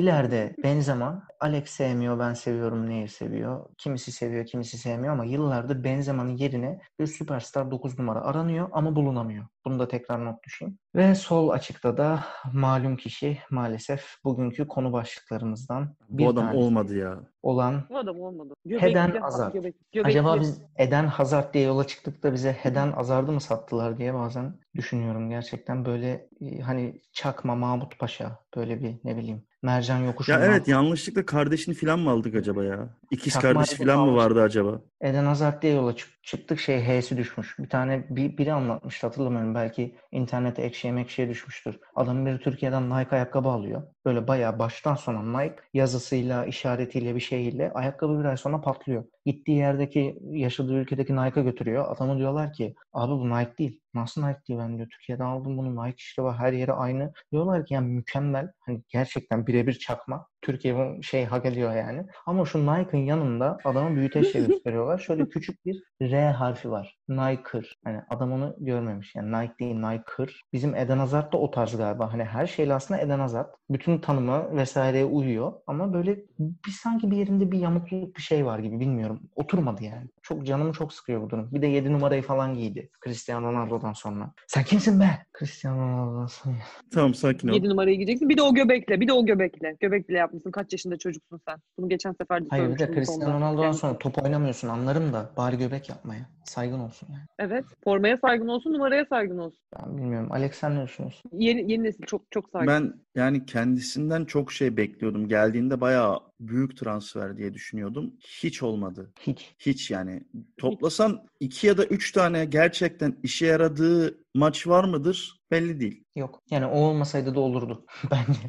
İleride 0.00 0.54
Benzema, 0.62 1.22
Alex 1.40 1.70
sevmiyor, 1.70 2.18
ben 2.18 2.34
seviyorum, 2.34 2.88
Neyi 2.90 3.08
seviyor. 3.08 3.66
Kimisi 3.78 4.12
seviyor, 4.12 4.46
kimisi 4.46 4.78
sevmiyor 4.78 5.12
ama 5.12 5.24
yıllardır 5.24 5.84
Benzema'nın 5.84 6.36
yerine 6.36 6.80
bir 7.00 7.06
süperstar 7.06 7.70
9 7.70 7.98
numara 7.98 8.20
aranıyor 8.20 8.68
ama 8.72 8.96
bulunamıyor. 8.96 9.46
Bunu 9.64 9.78
da 9.78 9.88
tekrar 9.88 10.24
not 10.24 10.44
düşeyim. 10.44 10.78
Ve 10.94 11.14
sol 11.14 11.48
açıkta 11.48 11.96
da 11.96 12.24
malum 12.52 12.96
kişi 12.96 13.38
maalesef 13.50 14.04
bugünkü 14.24 14.68
konu 14.68 14.92
başlıklarımızdan 14.92 15.94
bir 16.08 16.24
Bu 16.24 16.28
adam 16.28 16.54
olmadı 16.54 16.96
ya. 16.96 17.20
olan 17.42 17.84
Bu 17.90 17.98
adam 17.98 18.20
olmadı. 18.20 18.54
Heden 18.68 19.06
Göbekli, 19.06 19.20
Hazard. 19.20 19.54
göbek- 19.54 19.74
göbekli. 19.92 20.08
Acaba 20.08 20.40
biz 20.40 20.62
Eden 20.76 21.06
Hazard 21.06 21.54
diye 21.54 21.64
yola 21.64 21.86
çıktık 21.86 22.22
da 22.22 22.32
bize 22.32 22.52
Heden 22.52 22.92
Hazard'ı 22.92 23.32
mı 23.32 23.40
sattılar 23.40 23.96
diye 23.98 24.14
bazen 24.14 24.54
düşünüyorum. 24.74 25.30
Gerçekten 25.30 25.84
böyle 25.84 26.28
e, 26.40 26.60
hani 26.60 27.00
Çakma 27.12 27.54
Mahmut 27.54 27.98
Paşa 27.98 28.38
böyle 28.56 28.80
bir 28.82 28.96
ne 29.04 29.16
bileyim 29.16 29.42
Mercan 29.62 29.98
Ya 29.98 30.04
Yokuşu'ndan 30.06 30.42
evet 30.42 30.68
yanlışlıkla 30.68 31.26
kardeşini 31.26 31.74
falan 31.74 31.98
mı 31.98 32.10
aldık 32.10 32.34
acaba 32.34 32.64
ya? 32.64 32.88
İkiz 33.10 33.32
Çakma 33.32 33.52
kardeş 33.52 33.70
falan 33.70 34.08
mı 34.08 34.16
vardı 34.16 34.42
acaba? 34.42 34.80
Eden 35.00 35.24
Hazard 35.24 35.62
diye 35.62 35.72
yola 35.74 35.96
çık- 35.96 36.22
çıktık 36.22 36.60
şey 36.60 36.80
H'si 36.84 37.16
düşmüş. 37.16 37.58
Bir 37.58 37.68
tane 37.68 38.04
bir, 38.10 38.38
biri 38.38 38.52
anlatmıştı 38.52 39.06
hatırlamıyorum. 39.06 39.54
Belki 39.54 39.94
internete 40.12 40.62
ekşiye 40.62 40.92
mekşiye 40.92 41.28
düşmüştür. 41.28 41.78
Adamın 41.94 42.26
biri 42.26 42.38
Türkiye'den 42.38 42.90
Nike 42.90 43.16
ayakkabı 43.16 43.48
alıyor. 43.48 43.82
Böyle 44.04 44.28
bayağı 44.28 44.58
baştan 44.58 44.94
sona 44.94 45.40
Nike 45.40 45.56
yazısıyla, 45.74 46.44
işaretiyle 46.46 47.14
bir 47.14 47.20
şeyle 47.20 47.70
ayakkabı 47.74 48.20
bir 48.20 48.24
ay 48.24 48.36
sonra 48.36 48.60
patlıyor. 48.60 49.04
Gittiği 49.26 49.56
yerdeki 49.58 50.18
yaşadığı 50.30 50.74
ülkedeki 50.74 51.16
Nike'a 51.16 51.42
götürüyor. 51.42 51.96
Adamı 51.96 52.18
diyorlar 52.18 52.52
ki 52.52 52.74
abi 52.92 53.12
bu 53.12 53.30
Nike 53.30 53.58
değil. 53.58 53.80
Nasıl 53.94 54.26
Nike 54.26 54.40
değil 54.48 54.60
ben 54.60 54.76
diyor. 54.76 54.88
Türkiye'den 54.90 55.24
aldım 55.24 55.58
bunu 55.58 55.84
Nike 55.86 55.96
işte 55.98 56.22
var 56.22 56.36
her 56.38 56.52
yeri 56.52 56.72
aynı. 56.72 57.12
Diyorlar 57.32 57.66
ki 57.66 57.74
yani 57.74 57.88
mükemmel. 57.88 58.52
Hani 58.60 58.82
gerçekten 58.88 59.46
birebir 59.46 59.74
çakma. 59.74 60.26
Türkiye 60.42 60.76
bu 60.76 61.02
şey 61.02 61.24
hak 61.24 61.46
ediyor 61.46 61.76
yani. 61.76 62.06
Ama 62.26 62.44
şu 62.44 62.58
Nike'ın 62.66 63.04
yanında 63.04 63.58
adamı 63.64 63.96
büyüteçle 63.96 64.40
gösteriyorlar. 64.46 64.98
Şöyle 64.98 65.28
küçük 65.28 65.66
bir 65.66 65.82
R 66.00 66.30
harfi 66.30 66.70
var. 66.70 66.98
Nike'ır. 67.08 67.78
Hani 67.84 68.00
adam 68.10 68.32
onu 68.32 68.56
görmemiş. 68.58 69.14
Yani 69.14 69.32
Nike 69.32 69.54
değil 69.60 69.74
Nike'ır. 69.74 70.42
Bizim 70.52 70.74
Eden 70.74 70.98
Hazard 70.98 71.32
da 71.32 71.38
o 71.38 71.50
tarz 71.50 71.76
galiba. 71.76 72.12
Hani 72.12 72.24
her 72.24 72.46
şeyle 72.46 72.74
aslında 72.74 73.00
Eden 73.00 73.18
Hazard. 73.18 73.48
Bütün 73.70 73.98
tanımı 73.98 74.56
vesaireye 74.56 75.04
uyuyor. 75.04 75.52
Ama 75.66 75.92
böyle 75.92 76.16
bir 76.38 76.70
sanki 76.70 77.10
bir 77.10 77.16
yerinde 77.16 77.50
bir 77.52 77.58
yamukluk 77.58 78.16
bir 78.16 78.22
şey 78.22 78.46
var 78.46 78.58
gibi 78.58 78.80
bilmiyorum. 78.80 79.20
Oturmadı 79.36 79.84
yani. 79.84 80.08
Çok 80.22 80.46
canımı 80.46 80.72
çok 80.72 80.92
sıkıyor 80.92 81.22
bu 81.22 81.30
durum. 81.30 81.48
Bir 81.52 81.62
de 81.62 81.66
7 81.66 81.92
numarayı 81.92 82.22
falan 82.22 82.54
giydi. 82.54 82.90
Cristiano 83.04 83.52
Ronaldo'dan 83.52 83.92
sonra. 83.92 84.32
Sen 84.46 84.64
kimsin 84.64 85.00
be? 85.00 85.06
Cristiano 85.38 85.80
Ronaldo'dan 85.80 86.26
sonra. 86.26 86.56
Tamam 86.94 87.14
sakin 87.14 87.48
ol. 87.48 87.54
7 87.54 87.68
numarayı 87.68 87.96
giyeceksin. 87.96 88.28
Bir 88.28 88.36
de 88.36 88.42
o 88.42 88.54
göbekle. 88.54 89.00
Bir 89.00 89.08
de 89.08 89.12
o 89.12 89.26
göbekle. 89.26 89.76
Göbekle 89.80 90.16
yapmışsın. 90.30 90.50
Kaç 90.50 90.72
yaşında 90.72 90.96
çocuksun 90.98 91.40
sen? 91.48 91.58
Bunu 91.78 91.88
geçen 91.88 92.12
sefer 92.12 92.44
de 92.44 92.46
Hayır 92.50 92.74
bir 92.74 92.78
de 92.78 92.94
Cristiano. 92.94 93.34
Ronaldo'dan 93.34 93.62
Yani- 93.64 93.74
sonra 93.74 93.98
top 93.98 94.22
oynamıyorsun 94.24 94.68
anlarım 94.68 95.12
da 95.12 95.30
bari 95.36 95.58
göbek 95.58 95.88
yapmaya. 95.88 96.20
Saygın 96.44 96.80
olsun 96.80 97.08
yani. 97.12 97.22
Evet. 97.38 97.64
Formaya 97.84 98.16
saygın 98.16 98.48
olsun, 98.48 98.72
numaraya 98.72 99.04
saygın 99.04 99.38
olsun. 99.38 99.60
Ben 99.78 99.96
bilmiyorum. 99.96 100.32
Alex 100.32 100.54
sen 100.54 100.76
ne 100.76 100.84
düşünüyorsun? 100.84 101.30
Yeni, 101.32 101.72
yeni 101.72 101.82
nesil 101.84 102.04
çok 102.06 102.22
çok 102.30 102.50
saygın. 102.50 102.68
Ben 102.68 102.92
yani 103.14 103.46
kendisinden 103.46 104.24
çok 104.24 104.52
şey 104.52 104.76
bekliyordum. 104.76 105.28
Geldiğinde 105.28 105.80
bayağı 105.80 106.18
büyük 106.40 106.76
transfer 106.76 107.36
diye 107.36 107.54
düşünüyordum. 107.54 108.14
Hiç 108.20 108.62
olmadı. 108.62 109.12
Hiç. 109.20 109.54
Hiç 109.58 109.90
yani. 109.90 110.22
Toplasan 110.58 111.26
iki 111.40 111.66
ya 111.66 111.78
da 111.78 111.84
üç 111.84 112.12
tane 112.12 112.44
gerçekten 112.44 113.16
işe 113.22 113.46
yaradığı 113.46 114.18
maç 114.34 114.66
var 114.66 114.84
mıdır? 114.84 115.40
Belli 115.50 115.80
değil. 115.80 116.04
Yok. 116.16 116.42
Yani 116.50 116.66
o 116.66 116.78
olmasaydı 116.78 117.34
da 117.34 117.40
olurdu 117.40 117.84
bence. 118.10 118.40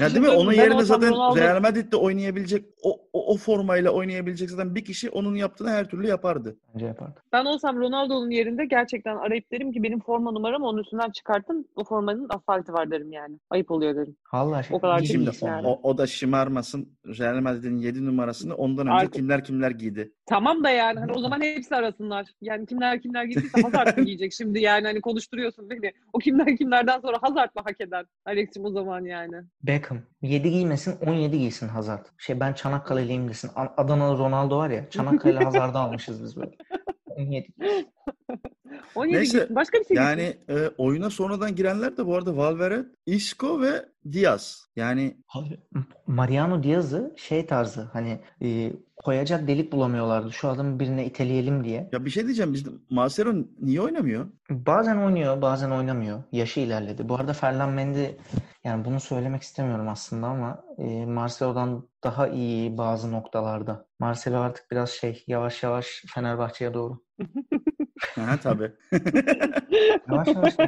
Ya 0.00 0.10
değil 0.10 0.20
mi? 0.20 0.28
Onun 0.28 0.52
ben 0.52 0.56
yerine 0.56 0.84
zaten 0.84 1.12
Real 1.12 1.60
Madrid'de 1.60 1.96
oynayabilecek 1.96 2.64
o, 2.82 3.00
o, 3.12 3.32
o 3.34 3.36
formayla 3.36 3.90
oynayabilecek 3.90 4.50
zaten 4.50 4.74
bir 4.74 4.84
kişi 4.84 5.10
onun 5.10 5.34
yaptığını 5.34 5.70
her 5.70 5.88
türlü 5.88 6.06
yapardı. 6.06 6.56
bence 6.74 6.86
yapardı. 6.86 7.22
Ben 7.32 7.44
olsam 7.44 7.76
Ronaldo'nun 7.76 8.30
yerinde 8.30 8.64
gerçekten 8.64 9.16
arayıp 9.16 9.52
derim 9.52 9.72
ki 9.72 9.82
benim 9.82 10.00
forma 10.00 10.30
numaramı 10.30 10.66
onun 10.66 10.82
üstünden 10.82 11.10
çıkartın. 11.10 11.68
O 11.76 11.84
formanın 11.84 12.26
asfaltı 12.30 12.72
var 12.72 12.90
derim 12.90 13.12
yani. 13.12 13.38
Ayıp 13.50 13.70
oluyor 13.70 13.96
derim. 13.96 14.16
Vallahi 14.32 14.66
şey, 14.66 14.76
O 14.76 14.80
kadar 14.80 14.98
Şimdi 14.98 15.24
giysi 15.24 15.44
yani. 15.44 15.66
o, 15.66 15.80
o 15.82 15.98
da 15.98 16.06
şımarmasın. 16.06 16.81
Real 17.06 17.40
Madrid'in 17.40 17.76
7 17.76 18.06
numarasını 18.06 18.54
ondan 18.54 18.86
önce 18.86 18.94
Artık- 18.96 19.14
kimler 19.14 19.44
kimler 19.44 19.70
giydi. 19.70 20.12
Tamam 20.26 20.64
da 20.64 20.70
yani 20.70 20.98
hani 21.00 21.12
o 21.12 21.20
zaman 21.20 21.40
hepsi 21.40 21.76
arasınlar. 21.76 22.26
Yani 22.40 22.66
kimler 22.66 23.00
kimler 23.02 23.24
gittiyse 23.24 23.62
Hazard 23.62 23.98
mı 23.98 24.04
giyecek 24.04 24.32
şimdi 24.32 24.60
yani 24.60 24.86
hani 24.86 25.00
konuşturuyorsun 25.00 25.70
beni. 25.70 25.92
O 26.12 26.18
kimler 26.18 26.56
kimlerden 26.56 27.00
sonra 27.00 27.18
Hazard 27.22 27.50
mı 27.56 27.62
hak 27.64 27.80
eder? 27.80 28.06
Alex'cim 28.24 28.64
o 28.64 28.70
zaman 28.70 29.04
yani. 29.04 29.36
Beckham. 29.62 29.98
7 30.22 30.50
giymesin 30.50 30.94
17 31.06 31.38
giysin 31.38 31.68
Hazard. 31.68 32.06
Şey 32.18 32.40
ben 32.40 32.52
Çanakkale'liyim 32.52 33.28
desin. 33.28 33.50
Adanalı 33.76 34.18
Ronaldo 34.18 34.58
var 34.58 34.70
ya. 34.70 34.90
Çanakkale 34.90 35.38
Hazard'ı 35.44 35.78
almışız 35.78 36.22
biz 36.24 36.36
böyle. 36.36 36.50
17 37.06 37.48
giysin. 37.58 37.92
17 38.94 39.16
Neyse, 39.16 39.38
gitsin. 39.38 39.56
Başka 39.56 39.78
bir 39.78 39.84
şey. 39.84 39.96
Yani 39.96 40.36
e, 40.48 40.68
oyuna 40.78 41.10
sonradan 41.10 41.54
girenler 41.56 41.96
de 41.96 42.06
bu 42.06 42.16
arada 42.16 42.36
Valverde, 42.36 42.84
Isco 43.06 43.60
ve 43.60 43.88
Diaz. 44.12 44.66
Yani 44.76 45.16
Mariano 46.06 46.62
Diaz'ı 46.62 47.14
şey 47.16 47.46
tarzı 47.46 47.82
hani 47.92 48.20
e, 48.42 48.72
koyacak 48.96 49.48
delik 49.48 49.72
bulamıyorlardı. 49.72 50.32
Şu 50.32 50.48
adamı 50.48 50.80
birine 50.80 51.06
iteleyelim 51.06 51.64
diye. 51.64 51.88
ya 51.92 52.04
bir 52.04 52.10
şey 52.10 52.24
diyeceğim 52.24 52.52
bizde 52.52 52.70
Marcelo 52.90 53.34
niye 53.60 53.80
oynamıyor? 53.80 54.26
Bazen 54.50 54.96
oynuyor, 54.96 55.42
bazen 55.42 55.70
oynamıyor. 55.70 56.22
Yaşı 56.32 56.60
ilerledi. 56.60 57.08
Bu 57.08 57.14
arada 57.14 57.32
Ferland 57.32 57.74
Mendy 57.74 58.04
yani 58.64 58.84
bunu 58.84 59.00
söylemek 59.00 59.42
istemiyorum 59.42 59.88
aslında 59.88 60.26
ama 60.26 60.64
e, 60.78 61.06
Marcelo'dan 61.06 61.88
daha 62.04 62.28
iyi 62.28 62.78
bazı 62.78 63.12
noktalarda. 63.12 63.86
Marcelo 63.98 64.38
artık 64.38 64.70
biraz 64.70 64.90
şey 64.90 65.24
yavaş 65.26 65.62
yavaş 65.62 66.04
Fenerbahçe'ye 66.14 66.74
doğru. 66.74 67.02
Ha 68.14 68.36
tabii. 68.42 68.72
Yavaş 70.10 70.28
yavaş 70.28 70.58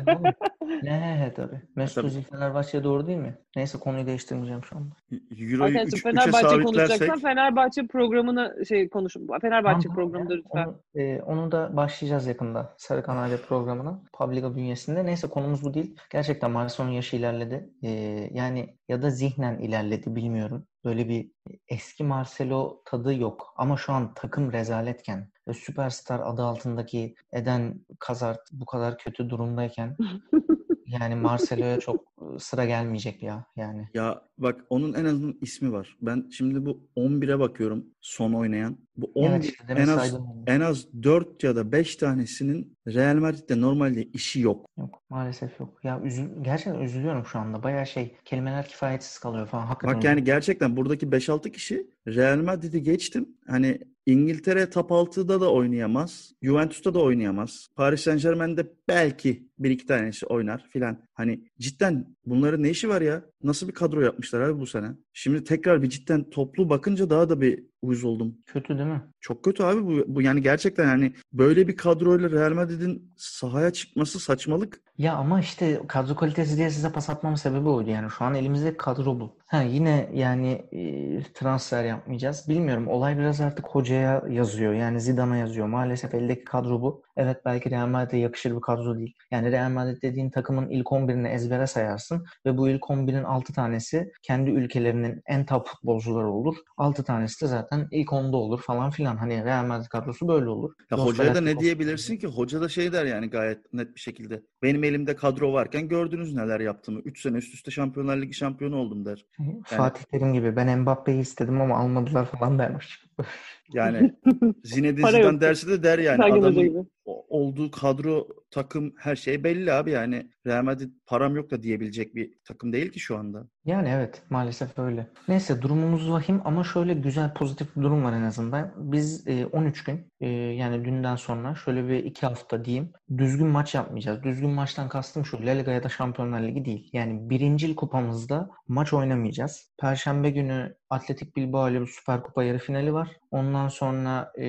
ne 0.82 1.00
he 1.00 1.24
he 1.24 1.34
tabii. 1.34 1.60
Mesut. 1.76 2.04
Özil 2.04 2.22
Fenerbahçe'ye 2.22 2.84
doğru 2.84 3.06
değil 3.06 3.18
mi? 3.18 3.38
Neyse 3.56 3.78
konuyu 3.78 4.06
değiştirmeyeceğim 4.06 4.64
şu 4.64 4.76
anda. 4.76 4.94
Euro'yu 5.30 5.64
Arkadaşlar 5.64 5.86
3 5.86 6.04
3'e 6.04 6.30
Fenerbahçe 6.30 6.62
konuşacaksan 6.62 7.18
Fenerbahçe 7.18 7.86
programını 7.86 8.66
şey 8.68 8.88
konuş. 8.88 9.16
Fenerbahçe 9.40 9.88
Tamam, 9.88 9.96
programıdır 9.96 10.38
lütfen. 10.38 10.66
Onu, 10.66 10.80
e, 10.94 11.22
onu 11.22 11.52
da 11.52 11.76
başlayacağız 11.76 12.26
yakında. 12.26 12.74
Sarı 12.78 13.02
Kanarya 13.02 13.36
programına. 13.48 14.02
Publica 14.12 14.54
bünyesinde. 14.54 15.06
Neyse 15.06 15.28
konumuz 15.28 15.64
bu 15.64 15.74
değil. 15.74 15.96
Gerçekten 16.10 16.50
Marcelo'nun 16.50 16.92
yaşı 16.92 17.16
ilerledi. 17.16 17.70
E, 17.82 17.90
yani 18.32 18.76
ya 18.88 19.02
da 19.02 19.10
zihnen 19.10 19.58
ilerledi 19.58 20.16
bilmiyorum. 20.16 20.66
Böyle 20.84 21.08
bir 21.08 21.30
eski 21.68 22.04
Marcelo 22.04 22.82
tadı 22.84 23.14
yok. 23.14 23.54
Ama 23.56 23.76
şu 23.76 23.92
an 23.92 24.14
takım 24.14 24.52
rezaletken 24.52 25.30
ve 25.48 25.54
süperstar 25.54 26.20
adı 26.20 26.42
altındaki 26.42 27.14
Eden 27.32 27.80
Hazard 28.00 28.38
bu 28.52 28.66
kadar 28.66 28.98
kötü 28.98 29.30
durumdayken 29.30 29.96
yani 30.86 31.14
Marcelo'ya 31.14 31.80
çok 31.80 32.04
sıra 32.38 32.64
gelmeyecek 32.64 33.22
ya 33.22 33.46
yani. 33.56 33.88
ya 33.94 34.22
bak 34.38 34.64
onun 34.70 34.92
en 34.92 35.04
azından 35.04 35.38
ismi 35.40 35.72
var. 35.72 35.96
Ben 36.02 36.28
şimdi 36.30 36.66
bu 36.66 36.88
11'e 36.96 37.38
bakıyorum 37.38 37.86
son 38.00 38.32
oynayan. 38.32 38.78
Bu 38.96 39.10
11 39.14 39.30
Evet 39.30 39.44
işte 39.44 39.64
en 39.68 39.88
az 39.88 39.98
saydım 39.98 40.44
en 40.46 40.60
az 40.60 41.02
4 41.02 41.44
ya 41.44 41.56
da 41.56 41.72
5 41.72 41.96
tanesinin 41.96 42.76
Real 42.86 43.16
Madrid'de 43.16 43.60
normalde 43.60 44.02
işi 44.02 44.40
yok. 44.40 44.66
Yok 44.78 45.02
maalesef 45.10 45.60
yok. 45.60 45.84
Ya 45.84 46.00
üzül 46.00 46.28
gerçekten 46.42 46.80
üzülüyorum 46.80 47.26
şu 47.26 47.38
anda. 47.38 47.62
Bayağı 47.62 47.86
şey 47.86 48.16
kelimeler 48.24 48.68
kifayetsiz 48.68 49.18
kalıyor 49.18 49.46
falan. 49.46 49.66
Hakikaten 49.66 49.96
Bak 49.96 50.04
yani 50.04 50.24
gerçekten 50.24 50.76
buradaki 50.76 51.06
5-6 51.06 51.50
kişi 51.50 51.90
Real 52.06 52.38
Madrid'i 52.38 52.82
geçtim. 52.82 53.28
Hani 53.46 53.80
İngiltere 54.06 54.70
top 54.70 54.90
6'da 54.90 55.40
da 55.40 55.52
oynayamaz. 55.52 56.32
Juventus'ta 56.42 56.94
da 56.94 57.02
oynayamaz. 57.02 57.68
Paris 57.76 58.00
Saint-Germain'de 58.00 58.72
belki 58.88 59.48
bir 59.64 59.70
iki 59.70 59.86
tanesi 59.86 60.26
oynar 60.26 60.66
filan. 60.72 60.98
Hani 61.14 61.44
cidden 61.58 62.16
bunların 62.26 62.62
ne 62.62 62.70
işi 62.70 62.88
var 62.88 63.00
ya? 63.00 63.22
Nasıl 63.42 63.68
bir 63.68 63.72
kadro 63.72 64.00
yapmışlar 64.00 64.40
abi 64.40 64.60
bu 64.60 64.66
sene? 64.66 64.86
Şimdi 65.12 65.44
tekrar 65.44 65.82
bir 65.82 65.90
cidden 65.90 66.30
toplu 66.30 66.68
bakınca 66.70 67.10
daha 67.10 67.28
da 67.28 67.40
bir 67.40 67.64
uyuz 67.82 68.04
oldum. 68.04 68.38
kötü 68.46 68.78
değil 68.78 68.88
mi? 68.88 69.02
Çok 69.20 69.44
kötü 69.44 69.62
abi 69.62 69.86
bu, 69.86 70.04
bu 70.06 70.22
yani 70.22 70.42
gerçekten 70.42 70.84
yani 70.88 71.12
böyle 71.32 71.68
bir 71.68 71.76
kadroyla 71.76 72.30
Real 72.30 72.52
Madrid'in 72.52 73.12
sahaya 73.16 73.72
çıkması 73.72 74.20
saçmalık. 74.20 74.80
Ya 74.98 75.14
ama 75.14 75.40
işte 75.40 75.80
kadro 75.88 76.14
kalitesi 76.14 76.56
diye 76.56 76.70
size 76.70 76.92
pas 76.92 77.10
atmamın 77.10 77.36
sebebi 77.36 77.68
oydu 77.68 77.90
yani. 77.90 78.10
Şu 78.10 78.24
an 78.24 78.34
elimizde 78.34 78.76
kadro 78.76 79.20
bu. 79.20 79.38
Ha 79.46 79.62
yine 79.62 80.10
yani 80.14 80.50
e, 80.72 81.22
transfer 81.34 81.84
yapmayacağız. 81.84 82.48
Bilmiyorum. 82.48 82.88
Olay 82.88 83.18
biraz 83.18 83.40
artık 83.40 83.66
hocaya 83.66 84.22
yazıyor. 84.30 84.72
Yani 84.72 85.00
Zidane'a 85.00 85.36
yazıyor. 85.36 85.66
Maalesef 85.66 86.14
eldeki 86.14 86.44
kadro 86.44 86.82
bu. 86.82 87.02
Evet 87.16 87.36
belki 87.44 87.70
Real 87.70 87.86
Madrid'e 87.86 88.16
yakışır 88.16 88.56
bir 88.56 88.60
kadro 88.60 88.98
değil. 88.98 89.14
Yani 89.30 89.52
Real 89.54 89.70
Madrid 89.70 90.02
dediğin 90.02 90.30
takımın 90.30 90.68
ilk 90.68 90.86
11'ini 90.86 91.28
ezbere 91.28 91.66
sayarsın 91.66 92.24
ve 92.46 92.58
bu 92.58 92.68
ilk 92.68 92.82
11'in 92.82 93.24
6 93.24 93.52
tanesi 93.52 94.12
kendi 94.22 94.50
ülkelerinin 94.50 95.22
en 95.26 95.46
top 95.46 95.66
futbolcuları 95.68 96.30
olur. 96.30 96.56
6 96.76 97.04
tanesi 97.04 97.44
de 97.44 97.48
zaten 97.48 97.88
ilk 97.90 98.08
10'da 98.08 98.36
olur 98.36 98.62
falan 98.62 98.90
filan. 98.90 99.16
Hani 99.16 99.44
Real 99.44 99.64
Madrid 99.64 99.88
kadrosu 99.88 100.28
böyle 100.28 100.48
olur. 100.48 100.72
Ya 100.90 100.98
hocaya 100.98 101.34
da 101.34 101.40
ne 101.40 101.58
diyebilirsin 101.58 102.16
ki? 102.16 102.26
Hoca 102.26 102.60
da 102.60 102.68
şey 102.68 102.92
der 102.92 103.04
yani 103.04 103.30
gayet 103.30 103.72
net 103.72 103.94
bir 103.94 104.00
şekilde. 104.00 104.42
Benim 104.64 104.84
elimde 104.84 105.16
kadro 105.16 105.52
varken 105.52 105.88
gördünüz 105.88 106.34
neler 106.34 106.60
yaptığımı. 106.60 107.00
3 107.00 107.22
sene 107.22 107.36
üst 107.36 107.54
üste 107.54 107.70
Şampiyonlar 107.70 108.16
Ligi 108.16 108.34
şampiyonu 108.34 108.76
oldum 108.76 109.04
der. 109.04 109.26
Fatih 109.64 110.02
Terim 110.04 110.32
gibi 110.32 110.56
ben 110.56 110.78
Mbappe'yi 110.78 111.20
istedim 111.20 111.60
ama 111.60 111.76
almadılar 111.76 112.26
falan 112.26 112.58
dermiş. 112.58 113.04
Yani 113.72 114.14
Zinedine 114.64 115.06
Zidane 115.06 115.24
yok. 115.24 115.40
derse 115.40 115.68
de 115.68 115.82
der 115.82 115.98
yani 115.98 116.24
adamın 116.24 116.88
olduğu 117.06 117.70
kadro, 117.70 118.28
takım 118.50 118.94
her 118.98 119.16
şey 119.16 119.44
belli 119.44 119.72
abi 119.72 119.90
yani. 119.90 120.30
Real 120.46 120.62
Madrid 120.62 120.90
param 121.06 121.36
yok 121.36 121.50
da 121.50 121.62
diyebilecek 121.62 122.14
bir 122.14 122.34
takım 122.44 122.72
değil 122.72 122.92
ki 122.92 123.00
şu 123.00 123.16
anda. 123.16 123.48
Yani 123.64 123.88
evet 123.88 124.22
maalesef 124.30 124.78
öyle. 124.78 125.06
Neyse 125.28 125.62
durumumuz 125.62 126.10
vahim 126.10 126.40
ama 126.44 126.64
şöyle 126.64 126.94
güzel 126.94 127.34
pozitif 127.34 127.76
bir 127.76 127.82
durum 127.82 128.04
var 128.04 128.12
en 128.12 128.22
azından. 128.22 128.72
Biz 128.76 129.28
e, 129.28 129.46
13 129.46 129.84
gün 129.84 130.12
e, 130.20 130.28
yani 130.28 130.84
dünden 130.84 131.16
sonra 131.16 131.54
şöyle 131.54 131.88
bir 131.88 132.04
2 132.04 132.26
hafta 132.26 132.64
diyeyim 132.64 132.92
düzgün 133.18 133.46
maç 133.46 133.74
yapmayacağız. 133.74 134.22
Düzgün 134.22 134.50
maçtan 134.54 134.88
kastım 134.88 135.24
şu 135.24 135.46
La 135.46 135.50
Liga 135.50 135.70
ya 135.70 135.82
da 135.82 135.88
Şampiyonlar 135.88 136.40
Ligi 136.40 136.64
değil. 136.64 136.90
Yani 136.92 137.30
birincil 137.30 137.74
kupamızda 137.74 138.50
maç 138.68 138.92
oynamayacağız. 138.92 139.70
Perşembe 139.80 140.30
günü 140.30 140.74
Atletik 140.90 141.36
Bilbao 141.36 141.70
ile 141.70 141.80
bir 141.80 141.86
Süper 141.86 142.22
Kupa 142.22 142.44
yarı 142.44 142.58
finali 142.58 142.92
var. 142.92 143.08
Ondan 143.30 143.68
sonra 143.68 144.32
e, 144.38 144.46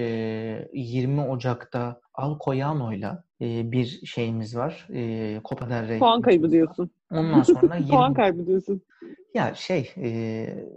20 0.73 1.21
Ocak'ta 1.21 1.99
Alcoyano'yla 2.13 3.23
e, 3.41 3.71
bir 3.71 3.85
şeyimiz 4.05 4.57
var. 4.57 4.87
E, 4.93 5.41
Copa 5.45 5.69
del 5.69 5.87
Rey. 5.87 5.99
Puan 5.99 6.21
kaybı 6.21 6.51
diyorsun. 6.51 6.89
Ondan 7.11 7.43
sonra 7.43 7.75
20 7.75 7.89
Puan 7.89 8.13
kaybı 8.13 8.47
diyorsun. 8.47 8.81
Ya 9.35 9.55
şey 9.55 9.93
e, 9.97 10.07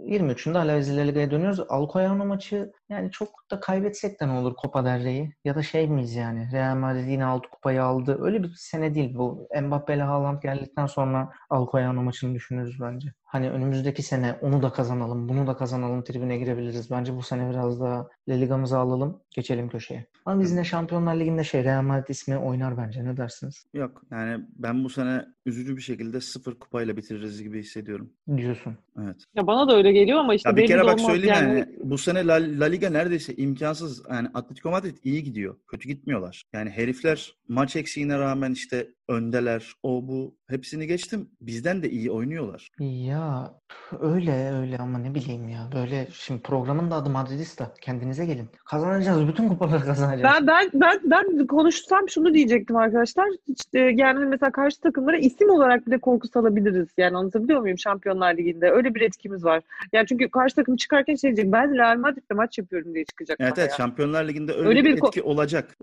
23'ünde 0.05 0.57
Alaves 0.57 0.87
ile 0.87 1.07
Liga'ya 1.07 1.31
dönüyoruz. 1.31 1.59
Alcoyano 1.69 2.25
maçı 2.25 2.71
yani 2.89 3.11
çok 3.11 3.29
da 3.51 3.59
kaybetsek 3.59 4.19
de 4.21 4.27
ne 4.27 4.31
olur 4.31 4.55
Copa 4.61 4.85
del 4.85 5.03
Rey'i? 5.03 5.33
Ya 5.45 5.55
da 5.55 5.63
şey 5.63 5.87
miyiz 5.87 6.15
yani 6.15 6.49
Real 6.51 6.75
Madrid 6.75 7.07
yine 7.07 7.25
altı 7.25 7.49
kupayı 7.49 7.83
aldı. 7.83 8.17
Öyle 8.21 8.43
bir 8.43 8.53
sene 8.55 8.95
değil 8.95 9.15
bu. 9.15 9.47
Mbappe 9.61 9.95
ile 9.95 10.03
Haaland 10.03 10.41
geldikten 10.41 10.85
sonra 10.85 11.29
Alcoyano 11.49 12.03
maçını 12.03 12.35
düşünürüz 12.35 12.81
bence. 12.81 13.13
Hani 13.23 13.49
önümüzdeki 13.49 14.03
sene 14.03 14.33
onu 14.41 14.61
da 14.61 14.69
kazanalım, 14.73 15.29
bunu 15.29 15.47
da 15.47 15.57
kazanalım 15.57 16.03
tribüne 16.03 16.37
girebiliriz. 16.37 16.91
Bence 16.91 17.15
bu 17.15 17.21
sene 17.21 17.49
biraz 17.49 17.81
daha 17.81 18.07
La 18.29 18.33
Liga'mızı 18.33 18.77
alalım, 18.77 19.21
geçelim 19.31 19.69
köşeye. 19.69 20.07
Ama 20.25 20.41
biz 20.41 20.51
yine 20.51 20.63
Şampiyonlar 20.63 21.15
Ligi'nde 21.15 21.43
şey 21.43 21.63
Real 21.63 21.81
Madrid 21.81 22.07
ismi 22.09 22.37
oynar 22.37 22.77
bence. 22.77 23.05
Ne 23.05 23.17
dersiniz? 23.17 23.65
Yok 23.73 24.01
yani 24.11 24.45
ben 24.55 24.83
bu 24.83 24.89
sene 24.89 25.25
üzücü 25.45 25.77
bir 25.77 25.81
şekilde 25.81 26.21
sıfır 26.21 26.59
kupayla 26.59 26.97
bitiririz 26.97 27.43
gibi 27.43 27.59
hissediyorum. 27.59 28.13
Diyorsun. 28.49 28.77
Evet. 29.03 29.15
Ya 29.35 29.47
bana 29.47 29.67
da 29.67 29.75
öyle 29.77 29.91
geliyor 29.91 30.19
ama 30.19 30.33
işte 30.33 30.49
Ya 30.49 30.55
bir 30.55 30.67
kere 30.67 30.83
bak 30.85 30.99
söyleyeyim 31.01 31.35
yani. 31.35 31.59
yani. 31.59 31.75
bu 31.83 31.97
sene 31.97 32.27
La, 32.27 32.33
La 32.33 32.65
Liga 32.65 32.89
neredeyse 32.89 33.35
imkansız. 33.35 34.03
Yani 34.09 34.27
Atletico 34.33 34.71
Madrid 34.71 34.97
iyi 35.03 35.23
gidiyor. 35.23 35.55
Kötü 35.67 35.87
gitmiyorlar. 35.87 36.43
Yani 36.53 36.69
herifler 36.69 37.33
maç 37.47 37.75
eksiğine 37.75 38.19
rağmen 38.19 38.51
işte 38.51 38.87
öndeler. 39.09 39.73
O 39.83 40.07
bu 40.07 40.35
hepsini 40.49 40.87
geçtim. 40.87 41.29
Bizden 41.41 41.83
de 41.83 41.89
iyi 41.89 42.11
oynuyorlar. 42.11 42.69
Ya 42.79 43.53
öyle 43.99 44.51
öyle 44.61 44.77
ama 44.77 44.97
ne 44.97 45.15
bileyim 45.15 45.49
ya. 45.49 45.69
Böyle 45.75 46.07
şimdi 46.11 46.41
programın 46.41 46.91
da 46.91 46.95
adı 46.95 47.09
Madridista. 47.09 47.73
Kendinize 47.81 48.25
gelin. 48.25 48.49
Kazanacağız. 48.65 49.27
Bütün 49.27 49.49
kupaları 49.49 49.83
kazanacağız. 49.83 50.23
Ben 50.23 50.47
ben 50.47 50.69
ben 50.73 50.99
ben 51.03 51.47
konuşsam 51.47 52.09
şunu 52.09 52.33
diyecektim 52.33 52.75
arkadaşlar. 52.75 53.27
İşte 53.47 53.79
yani 53.79 54.25
mesela 54.25 54.51
karşı 54.51 54.81
takımlara 54.81 55.17
isim 55.17 55.49
olarak 55.49 55.87
bile 55.87 55.97
korku 55.99 56.27
salabiliriz. 56.27 56.87
Yani 56.97 57.17
anlatabiliyor 57.17 57.61
muyum 57.61 57.77
Şampiyonlar 57.77 58.37
Ligi'nde? 58.37 58.71
Öyle 58.71 58.95
bir 58.95 59.01
etkimiz 59.01 59.45
var. 59.45 59.63
Yani 59.93 60.07
çünkü 60.07 60.29
karşı 60.29 60.55
takım 60.55 60.75
çıkarken 60.75 61.15
şey 61.15 61.35
diyecek. 61.35 61.53
Ben 61.53 61.77
Real 61.77 61.97
Madrid'le 61.97 62.35
maç 62.35 62.57
yapıyorum 62.57 62.93
diye 62.93 63.05
çıkacak. 63.05 63.37
Evet 63.41 63.57
evet 63.57 63.73
Şampiyonlar 63.77 64.27
Ligi'nde 64.27 64.53
öyle, 64.53 64.69
Öyle 64.69 64.83
bir, 64.83 64.97
bir 64.97 65.07
etki 65.07 65.21
olacak. 65.21 65.77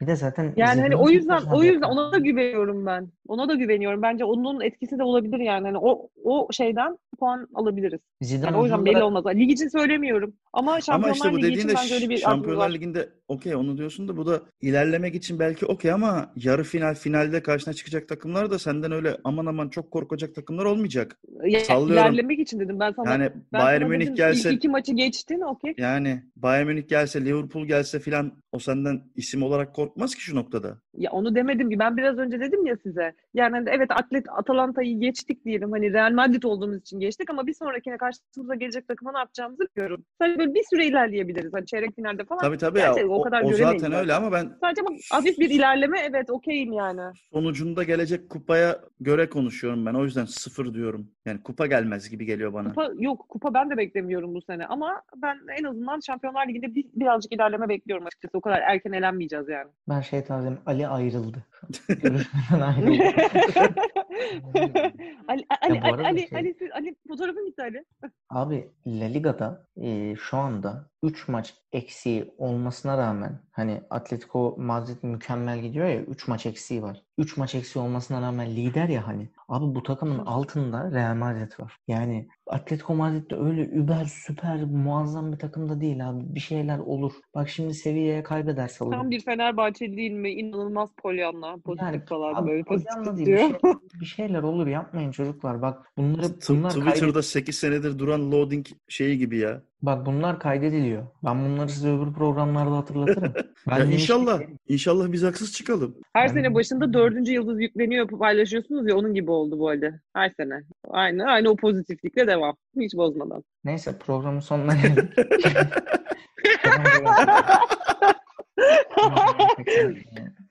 Bir 0.00 0.06
de 0.06 0.16
zaten 0.16 0.52
Yani 0.56 0.80
hani 0.80 0.96
o 0.96 1.10
yüzden 1.10 1.42
o 1.52 1.62
yüzden 1.62 1.88
ona 1.88 2.12
da 2.12 2.18
güveniyorum 2.18 2.69
ben. 2.74 3.12
Ona 3.30 3.48
da 3.48 3.54
güveniyorum. 3.54 4.02
Bence 4.02 4.24
onun 4.24 4.60
etkisi 4.60 4.98
de 4.98 5.02
olabilir 5.02 5.38
yani. 5.38 5.66
Hani 5.66 5.78
o 5.78 6.08
o 6.24 6.48
şeyden 6.52 6.98
puan 7.18 7.48
alabiliriz. 7.54 8.00
Zidane 8.22 8.46
Yani 8.46 8.56
o 8.60 8.62
yüzden 8.62 8.84
belli 8.84 9.02
olmaz. 9.02 9.26
Lig 9.26 9.50
için 9.50 9.68
söylemiyorum. 9.68 10.34
Ama 10.52 10.70
Ama 10.72 10.80
Şampiyonlar 10.80 11.14
işte 11.14 11.32
bu 11.32 11.42
Ligi 11.42 11.58
için 11.58 11.70
bence 11.74 11.94
öyle 11.94 12.08
bir 12.08 12.16
Şampiyonlar. 12.16 12.74
Ligi'nde 12.74 13.08
okey 13.28 13.54
onu 13.54 13.78
diyorsun 13.78 14.08
da 14.08 14.16
bu 14.16 14.26
da 14.26 14.40
ilerlemek 14.60 15.14
için 15.14 15.38
belki 15.38 15.66
okey 15.66 15.92
ama 15.92 16.32
yarı 16.36 16.64
final 16.64 16.94
finalde 16.94 17.42
karşına 17.42 17.74
çıkacak 17.74 18.08
takımlar 18.08 18.50
da 18.50 18.58
senden 18.58 18.92
öyle 18.92 19.16
aman 19.24 19.46
aman 19.46 19.68
çok 19.68 19.90
korkacak 19.90 20.34
takımlar 20.34 20.64
olmayacak. 20.64 21.18
Ya, 21.44 21.60
Sallıyorum. 21.60 21.92
ilerlemek 21.92 22.38
için 22.38 22.60
dedim. 22.60 22.80
Ben 22.80 22.92
sana 22.92 23.10
Yani 23.10 23.30
ben 23.52 23.60
Bayern 23.60 23.88
Münih 23.88 24.04
dedim, 24.04 24.14
gelse 24.14 24.48
ilk 24.48 24.56
iki 24.56 24.68
maçı 24.68 24.92
geçtin 24.92 25.40
okey. 25.40 25.74
yani 25.78 26.22
Bayern 26.36 26.66
Münih 26.66 26.88
gelse 26.88 27.24
Liverpool 27.24 27.66
gelse 27.66 27.98
filan 27.98 28.32
o 28.52 28.58
senden 28.58 29.02
isim 29.16 29.42
olarak 29.42 29.74
korkmaz 29.74 30.14
ki 30.14 30.20
şu 30.20 30.36
noktada. 30.36 30.78
Ya 30.96 31.10
onu 31.10 31.34
demedim 31.34 31.70
ki. 31.70 31.78
Ben 31.78 31.96
biraz 31.96 32.18
önce 32.18 32.40
dedim 32.40 32.66
ya 32.66 32.76
size. 32.82 33.12
Yani 33.34 33.56
hani 33.56 33.68
evet 33.72 33.90
Atlet 33.90 34.26
Atalanta'yı 34.28 35.00
geçtik 35.00 35.44
diyelim. 35.44 35.70
Hani 35.72 35.92
Real 35.92 36.12
Madrid 36.12 36.42
olduğumuz 36.42 36.80
için 36.80 37.00
geçtik 37.00 37.30
ama 37.30 37.46
bir 37.46 37.54
sonrakine 37.54 37.96
karşımıza 37.96 38.54
gelecek 38.54 38.88
takıma 38.88 39.12
ne 39.12 39.18
yapacağımızı 39.18 39.62
biliyorum. 39.76 40.04
Sadece 40.18 40.38
böyle 40.38 40.54
bir 40.54 40.64
süre 40.70 40.86
ilerleyebiliriz. 40.86 41.52
Hani 41.52 41.66
çeyrek 41.66 41.96
finalde 41.96 42.24
falan. 42.24 42.40
Tabii 42.40 42.58
tabii 42.58 42.78
ya 42.78 42.92
Gerçi 42.92 43.06
o, 43.06 43.14
o 43.14 43.22
kadar 43.22 43.42
o 43.42 43.50
göremeyiz 43.50 43.60
zaten 43.60 43.78
zaten. 43.78 44.00
öyle 44.00 44.14
ama 44.14 44.32
ben 44.32 44.52
Sadece 44.60 44.82
ama 44.86 44.96
hafif 45.12 45.38
bir 45.38 45.50
ilerleme 45.50 46.00
evet 46.10 46.30
okeyim 46.30 46.72
yani. 46.72 47.00
sonucunda 47.32 47.82
gelecek 47.82 48.30
kupaya 48.30 48.80
göre 49.00 49.28
konuşuyorum 49.28 49.86
ben. 49.86 49.94
O 49.94 50.04
yüzden 50.04 50.24
sıfır 50.24 50.74
diyorum. 50.74 51.10
Yani 51.26 51.42
kupa 51.42 51.66
gelmez 51.66 52.10
gibi 52.10 52.24
geliyor 52.24 52.52
bana. 52.52 52.68
Kupa 52.68 52.90
yok 52.98 53.28
kupa 53.28 53.54
ben 53.54 53.70
de 53.70 53.76
beklemiyorum 53.76 54.34
bu 54.34 54.42
sene 54.42 54.66
ama 54.66 55.02
ben 55.16 55.38
en 55.58 55.64
azından 55.64 56.00
Şampiyonlar 56.00 56.48
Ligi'nde 56.48 56.74
bir, 56.74 56.84
birazcık 56.94 57.32
ilerleme 57.32 57.68
bekliyorum 57.68 58.06
açıkçası. 58.06 58.38
O 58.38 58.40
kadar 58.40 58.60
erken 58.60 58.92
elenmeyeceğiz 58.92 59.48
yani. 59.48 59.70
Ben 59.88 60.00
şey 60.00 60.24
tarzım 60.24 60.58
Ali 60.66 60.88
ayrıldı. 60.88 61.44
Ali 65.28 65.46
Ali 65.62 65.80
arada 65.80 66.04
Ali 66.06 66.28
şey- 66.28 66.38
Ali 66.38 66.56
Ali, 66.60 66.72
Ali 66.72 66.96
fotoğrafın 67.08 67.46
gitti 67.46 67.62
Ali. 67.62 67.84
Abi 68.30 68.70
La 68.86 69.04
Liga'da 69.04 69.66
e, 69.76 70.16
şu 70.16 70.36
anda 70.36 70.89
3 71.02 71.28
maç 71.28 71.54
eksiği 71.72 72.34
olmasına 72.38 72.98
rağmen 72.98 73.40
hani 73.52 73.80
Atletico 73.90 74.54
Madrid 74.58 74.96
mükemmel 75.02 75.60
gidiyor 75.60 75.86
ya 75.86 76.00
3 76.02 76.28
maç 76.28 76.46
eksiği 76.46 76.82
var. 76.82 77.02
3 77.18 77.36
maç 77.36 77.54
eksiği 77.54 77.84
olmasına 77.84 78.22
rağmen 78.22 78.50
lider 78.50 78.88
ya 78.88 79.06
hani. 79.06 79.28
Abi 79.48 79.74
bu 79.74 79.82
takımın 79.82 80.18
altında 80.18 80.90
Real 80.92 81.14
Madrid 81.14 81.60
var. 81.60 81.76
Yani 81.88 82.28
Atletico 82.46 82.94
Madrid 82.94 83.30
de 83.30 83.36
öyle 83.36 83.62
über 83.66 84.04
süper 84.04 84.64
muazzam 84.64 85.32
bir 85.32 85.38
takım 85.38 85.68
da 85.68 85.80
değil 85.80 86.08
abi. 86.10 86.34
Bir 86.34 86.40
şeyler 86.40 86.78
olur. 86.78 87.12
Bak 87.34 87.48
şimdi 87.48 87.74
Sevilla'ya 87.74 88.22
kaybederse 88.22 88.84
olur. 88.84 88.92
Tam 88.92 89.10
bir 89.10 89.20
Fenerbahçe 89.20 89.96
değil 89.96 90.10
mi? 90.12 90.30
İnanılmaz 90.30 90.90
polyanla. 91.02 91.56
Pozitif 91.56 91.82
Yani 91.86 92.04
falan 92.04 92.34
abi 92.34 92.50
böyle 92.50 92.62
pozitif 92.62 93.16
değil, 93.16 93.26
diyor. 93.26 93.38
bir, 93.38 93.60
şey- 93.60 94.00
bir 94.00 94.06
şeyler 94.06 94.42
olur 94.42 94.66
yapmayın 94.66 95.10
çocuklar. 95.10 95.62
Bak 95.62 95.92
bunları 95.96 96.26
bunlar 96.48 96.70
Twitter'da 96.70 97.22
8 97.22 97.56
senedir 97.58 97.98
duran 97.98 98.32
loading 98.32 98.66
şeyi 98.88 99.18
gibi 99.18 99.38
ya. 99.38 99.62
Bak 99.82 100.06
bunlar 100.06 100.40
kaydediliyor. 100.40 101.06
Ben 101.24 101.44
bunları 101.44 101.68
size 101.68 101.88
öbür 101.88 102.12
programlarda 102.12 102.76
hatırlatırım. 102.76 103.32
Ben 103.70 103.78
ya 103.78 103.84
inşallah 103.84 104.40
inşallah 104.68 105.12
biz 105.12 105.22
haksız 105.22 105.52
çıkalım. 105.52 105.96
Her 106.12 106.28
Ben- 106.28 106.34
sene 106.34 106.54
başında 106.54 106.92
dördüncü 106.92 107.32
yıldız 107.32 107.60
yükleniyor 107.60 108.08
paylaşıyorsunuz 108.08 108.88
ya 108.88 108.96
onun 108.96 109.14
gibi 109.14 109.30
oldu 109.30 109.58
bu 109.58 109.68
halde. 109.68 110.00
Her 110.14 110.30
sene. 110.30 110.62
Aynı 110.90 111.24
aynı 111.24 111.50
o 111.50 111.56
pozitiflikle 111.56 112.26
devam. 112.26 112.56
Hiç 112.80 112.94
bozmadan. 112.94 113.44
Neyse 113.64 113.98
programın 113.98 114.40
sonuna 114.40 114.74
geldik. 114.74 115.12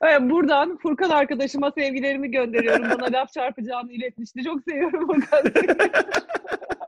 Evet, 0.01 0.21
buradan 0.21 0.77
Furkan 0.77 1.09
arkadaşıma 1.09 1.71
sevgilerimi 1.71 2.31
gönderiyorum. 2.31 2.85
Bana 2.89 3.11
laf 3.11 3.33
çarpacağını 3.33 3.91
iletmişti. 3.91 4.43
Çok 4.43 4.63
seviyorum 4.63 5.07
Furkan. 5.07 5.43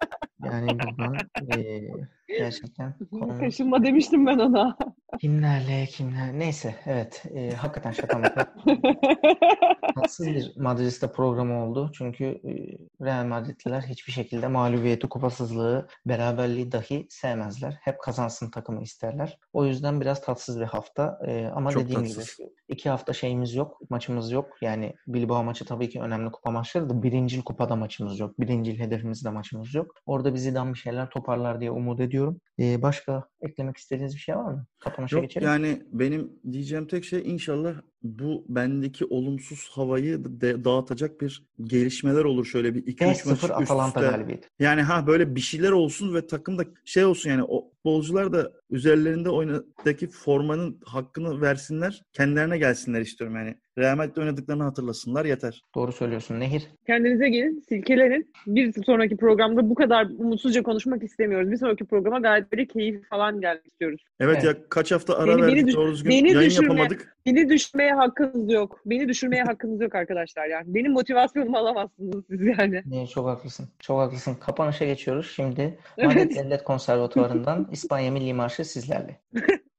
yani 0.52 0.80
buradan 0.80 1.18
eee, 1.48 2.08
gerçekten 2.28 2.94
konumuz 3.12 3.40
Kaşınma 3.40 3.84
demiştim 3.84 4.26
ben 4.26 4.40
ona. 4.40 4.78
kimlerle 5.20 5.86
kimler 5.86 6.40
neyse 6.40 6.76
evet 6.86 7.24
eee, 7.34 7.54
hakikaten 7.54 7.92
şaka 7.92 8.18
maka 8.18 8.54
tatsız 9.96 10.28
bir 10.28 10.52
Madridista 10.58 11.12
programı 11.12 11.64
oldu. 11.66 11.92
Çünkü 11.94 12.24
eee, 12.44 12.78
Real 13.02 13.26
Madridliler 13.26 13.82
hiçbir 13.82 14.12
şekilde 14.12 14.48
mağlubiyeti, 14.48 15.10
kupasızlığı, 15.10 15.88
beraberliği 16.06 16.72
dahi 16.72 17.08
sevmezler. 17.10 17.78
Hep 17.82 18.00
kazansın 18.00 18.52
takımı 18.52 18.82
isterler. 18.82 19.38
O 19.54 19.66
yüzden 19.66 20.02
biraz 20.02 20.22
tatsız 20.22 20.60
bir 20.60 20.66
hafta. 20.66 21.20
Eee, 21.28 21.52
ama 21.56 21.70
Çok 21.72 21.84
dediğim 21.84 22.02
tatsız. 22.04 22.38
gibi 22.38 22.50
iki 22.72 22.90
hafta 22.90 23.14
şeyimiz 23.14 23.56
yok, 23.56 23.78
maçımız 23.90 24.32
yok. 24.32 24.58
Yani 24.62 24.94
Bilbao 25.08 25.44
maçı 25.44 25.66
tabii 25.66 25.90
ki 25.90 26.02
önemli 26.02 26.32
kupa 26.32 26.52
maçları 26.52 26.90
da 26.90 27.04
birincil 27.04 27.42
kupada 27.42 27.76
maçımız 27.76 28.20
yok. 28.20 28.40
Birincil 28.40 28.80
hedefimizde 28.80 29.30
maçımız 29.30 29.76
yok. 29.76 29.96
Orada 30.06 30.34
bizi 30.34 30.56
bir 30.56 30.76
şeyler 30.78 31.10
toparlar 31.10 31.60
diye 31.62 31.72
umut 31.72 32.00
ediyorum. 32.00 32.42
Eee, 32.58 32.82
başka 32.82 33.28
eklemek 33.42 33.78
istediğiniz 33.78 34.16
bir 34.16 34.20
şey 34.20 34.36
var 34.36 34.52
mı? 34.54 34.66
Kapanışa 34.80 35.16
Yok 35.16 35.24
geçelim. 35.26 35.48
yani 35.48 35.82
benim 35.92 36.32
diyeceğim 36.52 36.88
tek 36.88 37.06
şey 37.06 37.32
inşallah 37.34 37.74
bu 38.04 38.46
bendeki 38.50 39.06
olumsuz 39.06 39.70
havayı 39.72 40.24
de- 40.42 40.64
dağıtacak 40.64 41.22
bir 41.22 41.44
gelişmeler 41.64 42.24
olur 42.24 42.46
şöyle 42.46 42.76
bir 42.76 42.84
2-3 42.86 43.06
maç 43.06 43.18
5-0 43.26 43.34
üst 43.62 43.72
Atalanta 43.72 44.02
galibiyeti. 44.02 44.48
Yani 44.60 44.82
ha 44.82 45.08
böyle 45.08 45.36
bir 45.36 45.40
şeyler 45.42 45.72
olsun 45.72 46.14
ve 46.14 46.28
takımda 46.28 46.66
şey 46.86 47.06
olsun 47.06 47.30
yani 47.30 47.44
o 47.44 47.72
futbolcular 47.72 48.34
da 48.34 48.52
üzerlerinde 48.70 49.30
oynadaki 49.30 50.08
formanın 50.08 50.80
hakkını 50.86 51.42
versinler. 51.42 52.04
Kendilerine 52.14 52.58
gelsinler 52.58 53.02
istiyorum 53.02 53.36
yani. 53.36 53.56
Real 53.78 53.96
Madrid'de 53.98 54.22
oynadıklarını 54.22 54.64
hatırlasınlar 54.64 55.26
yeter. 55.26 55.62
Doğru 55.76 55.92
söylüyorsun 55.92 56.40
Nehir. 56.40 56.64
Kendinize 56.88 57.30
gelin, 57.30 57.64
silkelenin. 57.70 58.32
Bir 58.48 58.84
sonraki 58.86 59.18
programda 59.18 59.70
bu 59.70 59.76
kadar 59.76 60.06
umutsuzca 60.18 60.64
konuşmak 60.64 61.04
istemiyoruz. 61.04 61.52
Bir 61.52 61.58
sonraki 61.58 61.86
programa 61.86 62.20
gayet 62.20 62.52
böyle 62.52 62.66
keyif 62.68 63.10
falan 63.10 63.42
gelmek 63.42 63.66
istiyoruz. 63.68 64.02
Evet, 64.20 64.36
Evet. 64.36 64.44
ya 64.44 64.70
kaç 64.70 64.92
hafta 64.92 65.18
ara 65.18 65.28
Beni- 65.32 65.42
beni 65.42 65.48
verdik 65.52 65.68
düş- 65.68 65.76
doğru 65.76 65.92
düzgün 65.92 66.10
beni 66.12 66.32
yayın 66.34 66.50
düşürme. 66.50 66.68
yapamadık. 66.68 67.16
Beni 67.26 67.50
düşürmeye 67.50 67.94
hakkınız 67.94 68.52
yok. 68.54 68.82
Beni 68.86 69.08
düşürmeye 69.08 69.44
hakkınız 69.44 69.82
yok 69.82 69.96
arkadaşlar 69.96 70.46
yani. 70.48 70.64
Benim 70.76 70.92
motivasyonumu 70.92 71.58
alamazsınız 71.58 72.26
siz 72.30 72.42
yani. 72.42 72.82
Nehir 72.86 73.08
çok 73.08 73.28
haklısın. 73.28 73.70
Çok 73.80 74.00
haklısın. 74.00 74.36
Kapanışa 74.36 74.86
geçiyoruz. 74.86 75.32
Şimdi 75.36 75.80
Evet. 75.98 76.16
Madrid 76.16 76.36
Devlet 76.36 76.64
Konservatuvarı'ndan 76.64 77.68
İspanya 77.72 78.12
Milli 78.12 78.34
Marşı 78.34 78.66
sizlerle. 78.66 79.20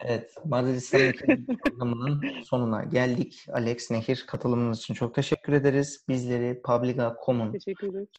evet, 0.00 0.34
Madrid 0.44 0.74
İslam 0.74 1.12
programının 1.64 2.22
sonuna 2.44 2.84
geldik. 2.84 3.46
Alex, 3.52 3.90
Nehir 3.90 4.24
katılımınız 4.26 4.78
için 4.78 4.94
çok 4.94 5.14
teşekkür 5.14 5.52
ederiz. 5.52 6.04
Bizleri 6.08 6.62
Publica.com'un 6.62 7.58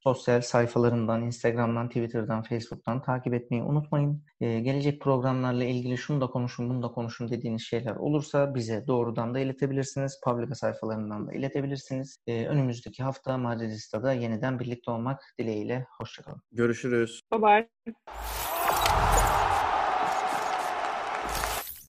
sosyal 0.03 0.41
sayfalarından, 0.41 1.21
Instagram'dan, 1.21 1.88
Twitter'dan, 1.88 2.43
Facebook'tan 2.43 3.01
takip 3.01 3.34
etmeyi 3.34 3.63
unutmayın. 3.63 4.23
Ee, 4.41 4.60
gelecek 4.60 5.01
programlarla 5.01 5.63
ilgili 5.63 5.97
şunu 5.97 6.21
da 6.21 6.27
konuşun, 6.27 6.69
bunu 6.69 6.84
da 6.84 6.88
konuşun 6.88 7.29
dediğiniz 7.29 7.62
şeyler 7.62 7.95
olursa 7.95 8.56
bize 8.56 8.88
doğrudan 8.88 9.34
da 9.34 9.39
iletebilirsiniz. 9.39 10.19
Publica 10.23 10.56
sayfalarından 10.56 11.27
da 11.27 11.34
iletebilirsiniz. 11.34 12.17
Ee, 12.27 12.45
önümüzdeki 12.45 13.03
hafta 13.03 13.38
Madridista'da 13.38 14.13
yeniden 14.13 14.60
birlikte 14.60 14.91
olmak 14.91 15.21
dileğiyle. 15.39 15.86
Hoşçakalın. 15.97 16.41
Görüşürüz. 16.51 17.21
Bye 17.32 17.41
bye. 17.41 17.69